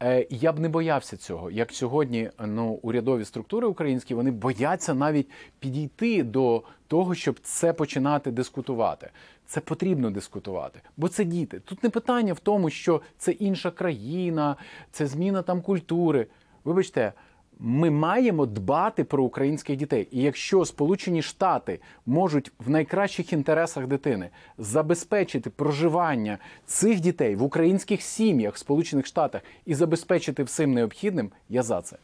Е, 0.03 0.27
Я 0.31 0.53
б 0.53 0.59
не 0.59 0.69
боявся 0.69 1.17
цього. 1.17 1.51
Як 1.51 1.73
сьогодні 1.73 2.31
ну, 2.47 2.79
урядові 2.83 3.25
структури 3.25 3.67
українські 3.67 4.15
вони 4.15 4.31
бояться 4.31 4.95
навіть 4.95 5.31
підійти 5.59 6.23
до 6.23 6.63
того, 6.87 7.15
щоб 7.15 7.39
це 7.43 7.73
починати 7.73 8.31
дискутувати. 8.31 9.11
Це 9.47 9.61
потрібно 9.61 10.11
дискутувати, 10.11 10.81
бо 10.97 11.09
це 11.09 11.25
діти. 11.25 11.61
Тут 11.61 11.83
не 11.83 11.91
питання 11.91 12.33
в 12.33 12.41
тому, 12.41 12.71
що 12.71 13.01
це 13.19 13.33
інша 13.33 13.71
країна, 13.71 14.57
це 14.91 15.07
зміна 15.07 15.43
там 15.43 15.63
культури. 15.63 16.27
Вибачте, 16.65 17.13
ми 17.59 17.91
маємо 17.91 18.47
дбати 18.47 19.05
про 19.05 19.25
українських 19.25 19.77
дітей. 19.77 20.09
І 20.11 20.23
якщо 20.23 20.65
Сполучені 20.65 21.23
Штати 21.23 21.81
можуть 22.07 22.53
в 22.59 22.71
найкращих 22.71 23.33
інтересах 23.33 23.87
дитини 23.87 24.31
забезпечити 24.59 25.51
проживання 25.51 26.39
цих 26.67 27.01
дітей 27.01 27.37
в 27.37 27.43
українських 27.43 28.03
сім'ях 28.03 28.55
в 28.55 28.59
Сполучених 28.59 29.07
Штатах 29.07 29.43
і 29.67 29.75
забезпечити 29.75 30.43
всім 30.43 30.73
необхідним, 30.73 31.31
я 31.49 31.63
за 31.63 31.83
це. 31.83 31.97